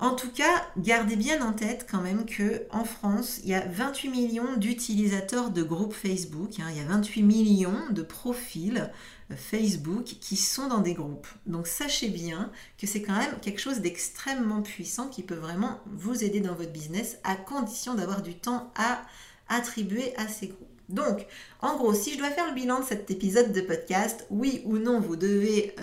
En 0.00 0.14
tout 0.14 0.30
cas, 0.30 0.64
gardez 0.76 1.16
bien 1.16 1.44
en 1.44 1.52
tête 1.52 1.84
quand 1.90 2.00
même 2.00 2.24
que 2.24 2.62
en 2.70 2.84
France, 2.84 3.40
il 3.42 3.50
y 3.50 3.54
a 3.54 3.66
28 3.66 4.10
millions 4.10 4.56
d'utilisateurs 4.56 5.50
de 5.50 5.64
groupes 5.64 5.92
Facebook. 5.92 6.60
Hein. 6.60 6.66
il 6.70 6.78
y 6.78 6.80
a 6.80 6.86
28 6.86 7.24
millions 7.24 7.90
de 7.90 8.02
profils 8.02 8.92
euh, 9.32 9.34
Facebook 9.36 10.04
qui 10.04 10.36
sont 10.36 10.68
dans 10.68 10.78
des 10.78 10.94
groupes. 10.94 11.26
Donc 11.46 11.66
sachez 11.66 12.10
bien 12.10 12.52
que 12.78 12.86
c'est 12.86 13.02
quand 13.02 13.18
même 13.18 13.40
quelque 13.42 13.60
chose 13.60 13.80
d'extrêmement 13.80 14.62
puissant 14.62 15.08
qui 15.08 15.24
peut 15.24 15.34
vraiment 15.34 15.80
vous 15.86 16.22
aider 16.22 16.40
dans 16.40 16.54
votre 16.54 16.72
business 16.72 17.18
à 17.24 17.34
condition 17.34 17.94
d'avoir 17.94 18.22
du 18.22 18.36
temps 18.36 18.72
à 18.76 19.02
attribuer 19.48 20.16
à 20.16 20.28
ces 20.28 20.46
groupes. 20.46 20.68
Donc, 20.88 21.26
en 21.60 21.76
gros, 21.76 21.92
si 21.92 22.14
je 22.14 22.18
dois 22.18 22.30
faire 22.30 22.46
le 22.46 22.54
bilan 22.54 22.80
de 22.80 22.84
cet 22.84 23.10
épisode 23.10 23.52
de 23.52 23.60
podcast, 23.60 24.26
oui 24.30 24.62
ou 24.64 24.78
non, 24.78 25.00
vous 25.00 25.16
devez 25.16 25.74
euh, 25.78 25.82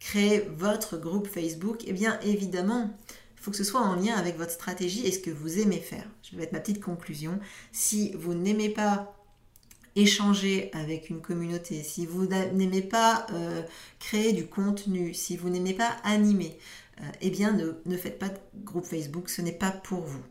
créer 0.00 0.40
votre 0.54 0.98
groupe 0.98 1.26
Facebook, 1.26 1.82
eh 1.86 1.94
bien 1.94 2.18
évidemment, 2.20 2.90
faut 3.44 3.50
que 3.50 3.58
ce 3.58 3.64
soit 3.64 3.82
en 3.82 3.94
lien 3.94 4.14
avec 4.14 4.38
votre 4.38 4.52
stratégie 4.52 5.06
et 5.06 5.12
ce 5.12 5.18
que 5.18 5.30
vous 5.30 5.58
aimez 5.58 5.78
faire. 5.78 6.08
Je 6.22 6.30
vais 6.30 6.38
mettre 6.38 6.54
ma 6.54 6.60
petite 6.60 6.80
conclusion. 6.80 7.38
Si 7.72 8.12
vous 8.14 8.32
n'aimez 8.32 8.70
pas 8.70 9.14
échanger 9.96 10.70
avec 10.72 11.10
une 11.10 11.20
communauté, 11.20 11.82
si 11.82 12.06
vous 12.06 12.24
n'aimez 12.24 12.80
pas 12.80 13.26
euh, 13.34 13.62
créer 14.00 14.32
du 14.32 14.46
contenu, 14.46 15.12
si 15.12 15.36
vous 15.36 15.50
n'aimez 15.50 15.74
pas 15.74 15.94
animer, 16.04 16.56
euh, 17.02 17.04
eh 17.20 17.28
bien 17.28 17.52
ne, 17.52 17.72
ne 17.84 17.96
faites 17.98 18.18
pas 18.18 18.30
de 18.30 18.38
groupe 18.64 18.86
Facebook, 18.86 19.28
ce 19.28 19.42
n'est 19.42 19.52
pas 19.52 19.70
pour 19.70 20.00
vous. 20.00 20.22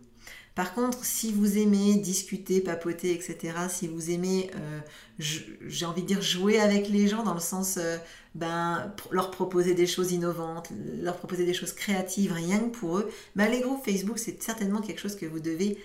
Par 0.55 0.75
contre, 0.75 1.03
si 1.03 1.31
vous 1.31 1.57
aimez 1.57 1.95
discuter, 1.95 2.61
papoter, 2.61 3.11
etc., 3.11 3.57
si 3.69 3.87
vous 3.87 4.11
aimez, 4.11 4.51
euh, 4.55 4.79
j'ai 5.17 5.85
envie 5.85 6.03
de 6.03 6.07
dire, 6.07 6.21
jouer 6.21 6.59
avec 6.59 6.89
les 6.89 7.07
gens 7.07 7.23
dans 7.23 7.33
le 7.33 7.39
sens, 7.39 7.77
euh, 7.77 7.97
ben, 8.35 8.93
leur 9.09 9.31
proposer 9.31 9.73
des 9.73 9.87
choses 9.87 10.11
innovantes, 10.11 10.69
leur 11.01 11.17
proposer 11.17 11.45
des 11.45 11.55
choses 11.55 11.73
créatives, 11.73 12.33
rien 12.33 12.59
que 12.59 12.77
pour 12.77 12.99
eux, 12.99 13.11
ben, 13.35 13.49
les 13.49 13.61
groupes 13.61 13.83
Facebook, 13.83 14.19
c'est 14.19 14.41
certainement 14.43 14.81
quelque 14.81 14.99
chose 14.99 15.15
que 15.15 15.25
vous 15.25 15.39
devez 15.39 15.77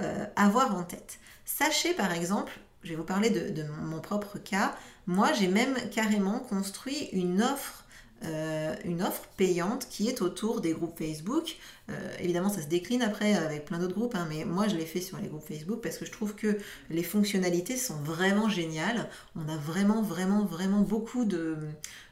euh, 0.00 0.24
avoir 0.34 0.74
en 0.74 0.82
tête. 0.82 1.18
Sachez 1.44 1.92
par 1.92 2.12
exemple, 2.12 2.58
je 2.82 2.90
vais 2.90 2.96
vous 2.96 3.04
parler 3.04 3.30
de 3.30 3.62
mon 3.82 4.00
propre 4.00 4.38
cas, 4.38 4.74
moi 5.06 5.32
j'ai 5.32 5.48
même 5.48 5.76
carrément 5.90 6.38
construit 6.38 7.08
une 7.12 7.42
offre 7.42 7.85
euh, 8.24 8.74
une 8.84 9.02
offre 9.02 9.26
payante 9.36 9.88
qui 9.90 10.08
est 10.08 10.22
autour 10.22 10.60
des 10.60 10.72
groupes 10.72 10.98
Facebook. 10.98 11.56
Euh, 11.90 11.92
évidemment, 12.18 12.48
ça 12.48 12.62
se 12.62 12.66
décline 12.66 13.02
après 13.02 13.34
avec 13.34 13.66
plein 13.66 13.78
d'autres 13.78 13.94
groupes, 13.94 14.14
hein, 14.14 14.26
mais 14.30 14.44
moi 14.44 14.68
je 14.68 14.76
l'ai 14.76 14.86
fait 14.86 15.02
sur 15.02 15.18
les 15.18 15.28
groupes 15.28 15.46
Facebook 15.46 15.80
parce 15.82 15.98
que 15.98 16.06
je 16.06 16.12
trouve 16.12 16.34
que 16.34 16.58
les 16.88 17.02
fonctionnalités 17.02 17.76
sont 17.76 17.96
vraiment 17.96 18.48
géniales. 18.48 19.08
On 19.36 19.48
a 19.48 19.56
vraiment, 19.56 20.02
vraiment, 20.02 20.44
vraiment 20.44 20.80
beaucoup 20.80 21.24
de, 21.26 21.58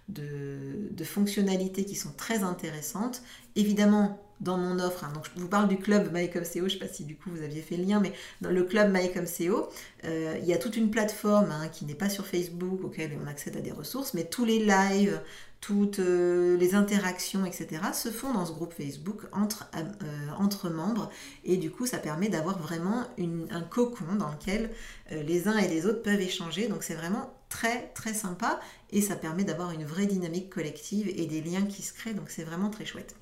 de, 0.08 1.04
fonctionnalités 1.04 1.84
qui 1.84 1.94
sont 1.94 2.12
très 2.12 2.42
intéressantes. 2.42 3.22
Évidemment, 3.56 4.20
dans 4.40 4.58
mon 4.58 4.78
offre, 4.78 5.04
hein, 5.04 5.12
donc 5.14 5.24
je 5.24 5.40
vous 5.40 5.48
parle 5.48 5.68
du 5.68 5.78
club 5.78 6.12
MyComCO, 6.12 6.44
je 6.54 6.60
ne 6.60 6.68
sais 6.68 6.78
pas 6.78 6.88
si 6.88 7.04
du 7.04 7.16
coup 7.16 7.30
vous 7.30 7.42
aviez 7.42 7.62
fait 7.62 7.76
le 7.76 7.84
lien, 7.84 8.00
mais 8.00 8.12
dans 8.40 8.50
le 8.50 8.64
club 8.64 8.92
MyComCO, 8.92 9.68
euh, 10.04 10.38
il 10.40 10.46
y 10.46 10.52
a 10.52 10.58
toute 10.58 10.76
une 10.76 10.90
plateforme 10.90 11.50
hein, 11.50 11.68
qui 11.68 11.84
n'est 11.84 11.94
pas 11.94 12.08
sur 12.10 12.26
Facebook, 12.26 12.84
auquel 12.84 13.12
on 13.22 13.26
accède 13.28 13.56
à 13.56 13.60
des 13.60 13.70
ressources, 13.72 14.12
mais 14.12 14.24
tous 14.24 14.44
les 14.44 14.58
lives, 14.58 15.20
toutes 15.64 15.98
euh, 15.98 16.59
les 16.59 16.74
interactions, 16.74 17.46
etc., 17.46 17.81
se 17.94 18.11
font 18.11 18.35
dans 18.35 18.44
ce 18.44 18.53
groupe 18.53 18.74
Facebook 18.74 19.22
entre, 19.33 19.70
euh, 19.74 20.29
entre 20.38 20.68
membres. 20.68 21.09
Et 21.42 21.57
du 21.57 21.70
coup, 21.70 21.87
ça 21.87 21.96
permet 21.96 22.29
d'avoir 22.29 22.59
vraiment 22.59 23.05
un 23.50 23.62
cocon 23.62 24.16
dans 24.18 24.31
lequel 24.31 24.70
euh, 25.12 25.22
les 25.22 25.48
uns 25.48 25.57
et 25.57 25.68
les 25.68 25.87
autres 25.87 26.03
peuvent 26.03 26.20
échanger. 26.20 26.68
Donc 26.68 26.83
c'est 26.83 26.94
vraiment 26.94 27.33
très 27.48 27.88
très 27.94 28.12
sympa 28.12 28.61
et 28.90 29.00
ça 29.00 29.16
permet 29.16 29.44
d'avoir 29.44 29.70
une 29.70 29.87
vraie 29.87 30.07
dynamique 30.07 30.50
collective 30.50 31.09
et 31.09 31.24
des 31.24 31.40
liens 31.40 31.64
qui 31.64 31.83
se 31.83 31.94
créent. 31.94 32.14
Donc 32.14 32.29
c'est 32.29 32.44
vraiment 32.44 32.68
très 32.68 32.85
chouette. 32.85 33.16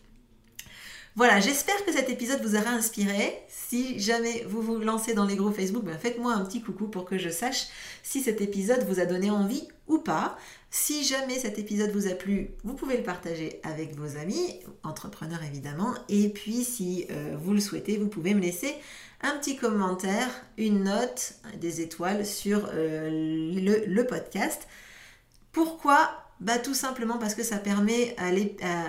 Voilà, 1.15 1.41
j'espère 1.41 1.85
que 1.85 1.93
cet 1.93 2.09
épisode 2.09 2.41
vous 2.43 2.57
aura 2.57 2.71
inspiré. 2.71 3.39
Si 3.49 3.99
jamais 3.99 4.45
vous 4.49 4.63
vous 4.63 4.79
lancez 4.79 5.13
dans 5.13 5.27
les 5.27 5.37
groupes 5.37 5.55
Facebook, 5.55 5.85
ben 5.85 5.99
faites-moi 5.99 6.33
un 6.33 6.43
petit 6.43 6.63
coucou 6.63 6.89
pour 6.89 7.05
que 7.05 7.19
je 7.19 7.29
sache 7.29 7.67
si 8.03 8.23
cet 8.23 8.41
épisode 8.41 8.85
vous 8.85 8.99
a 8.99 9.05
donné 9.05 9.31
envie 9.31 9.69
ou 9.89 9.99
pas. 9.99 10.39
Si 10.71 11.05
jamais 11.05 11.39
cet 11.39 11.59
épisode 11.59 11.91
vous 11.91 12.07
a 12.07 12.15
plu, 12.15 12.53
vous 12.65 12.73
pouvez 12.73 12.97
le 12.97 13.03
partager 13.03 13.61
avec 13.63 13.95
vos 13.95 14.17
amis, 14.17 14.61
entrepreneurs 14.85 15.43
évidemment. 15.43 15.93
Et 16.09 16.31
puis 16.31 16.65
si 16.65 17.07
euh, 17.11 17.37
vous 17.39 17.53
le 17.53 17.61
souhaitez, 17.61 17.99
vous 17.99 18.09
pouvez 18.09 18.33
me 18.33 18.41
laisser 18.41 18.75
un 19.21 19.37
petit 19.37 19.57
commentaire, 19.57 20.31
une 20.57 20.85
note, 20.85 21.35
des 21.61 21.83
étoiles 21.83 22.25
sur 22.25 22.71
euh, 22.73 23.11
le 23.87 24.07
podcast. 24.07 24.67
Pourquoi 25.53 26.22
bah, 26.43 26.59
Tout 26.59 26.75
simplement 26.75 27.19
parce 27.19 27.35
que 27.35 27.43
ça 27.43 27.59
permet 27.59 28.17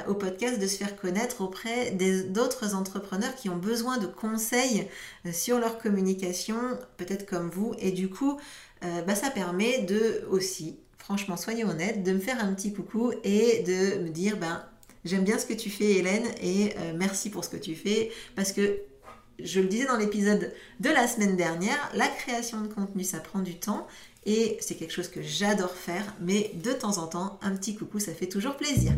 au 0.08 0.16
podcast 0.16 0.60
de 0.60 0.68
se 0.68 0.78
faire 0.78 0.96
connaître 0.96 1.42
auprès 1.42 1.92
d'autres 1.92 2.76
entrepreneurs 2.76 3.36
qui 3.36 3.50
ont 3.50 3.58
besoin 3.58 3.98
de 3.98 4.08
conseils 4.08 4.88
euh, 5.26 5.32
sur 5.32 5.60
leur 5.60 5.78
communication, 5.78 6.56
peut-être 6.98 7.26
comme 7.26 7.50
vous. 7.50 7.74
Et 7.80 7.92
du 7.92 8.10
coup, 8.10 8.38
euh, 8.84 9.02
bah, 9.04 9.16
ça 9.16 9.30
permet 9.30 9.84
de 9.84 10.26
aussi, 10.30 10.78
franchement, 10.98 11.38
soyez 11.38 11.64
honnête, 11.64 12.04
de 12.04 12.12
me 12.12 12.20
faire 12.20 12.44
un 12.44 12.54
petit 12.54 12.74
coucou 12.74 13.14
et 13.24 13.64
de 13.64 14.00
me 14.04 14.10
dire, 14.10 14.38
ben, 14.38 14.64
j'aime 15.06 15.24
bien 15.24 15.38
ce 15.38 15.46
que 15.46 15.54
tu 15.54 15.70
fais, 15.70 15.94
Hélène, 15.94 16.26
et 16.42 16.74
euh, 16.78 16.94
merci 16.98 17.30
pour 17.30 17.46
ce 17.46 17.50
que 17.50 17.58
tu 17.58 17.76
fais, 17.76 18.12
parce 18.36 18.52
que 18.52 18.80
je 19.42 19.60
le 19.60 19.68
disais 19.68 19.86
dans 19.86 19.98
l'épisode 19.98 20.54
de 20.80 20.90
la 20.90 21.08
semaine 21.08 21.36
dernière, 21.36 21.92
la 21.94 22.08
création 22.08 22.62
de 22.62 22.68
contenu, 22.68 23.04
ça 23.04 23.20
prend 23.20 23.40
du 23.40 23.56
temps. 23.56 23.88
Et 24.26 24.58
c'est 24.62 24.76
quelque 24.76 24.94
chose 24.94 25.10
que 25.10 25.22
j'adore 25.22 25.74
faire, 25.74 26.06
mais 26.22 26.52
de 26.64 26.72
temps 26.72 26.98
en 26.98 27.08
temps, 27.08 27.40
un 27.42 27.52
petit 27.52 27.76
coucou, 27.76 28.00
ça 28.00 28.14
fait 28.14 28.28
toujours 28.28 28.56
plaisir. 28.56 28.94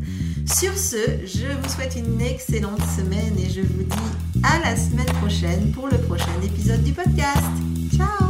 Sur 0.46 0.78
ce, 0.78 0.98
je 1.26 1.48
vous 1.48 1.70
souhaite 1.70 1.96
une 1.96 2.22
excellente 2.22 2.82
semaine 2.96 3.36
et 3.40 3.50
je 3.50 3.62
vous 3.62 3.84
dis 3.84 4.44
à 4.44 4.60
la 4.60 4.76
semaine 4.76 5.12
prochaine 5.20 5.72
pour 5.72 5.88
le 5.88 5.98
prochain 5.98 6.40
épisode 6.44 6.84
du 6.84 6.94
podcast. 6.94 7.42
Ciao 7.98 8.25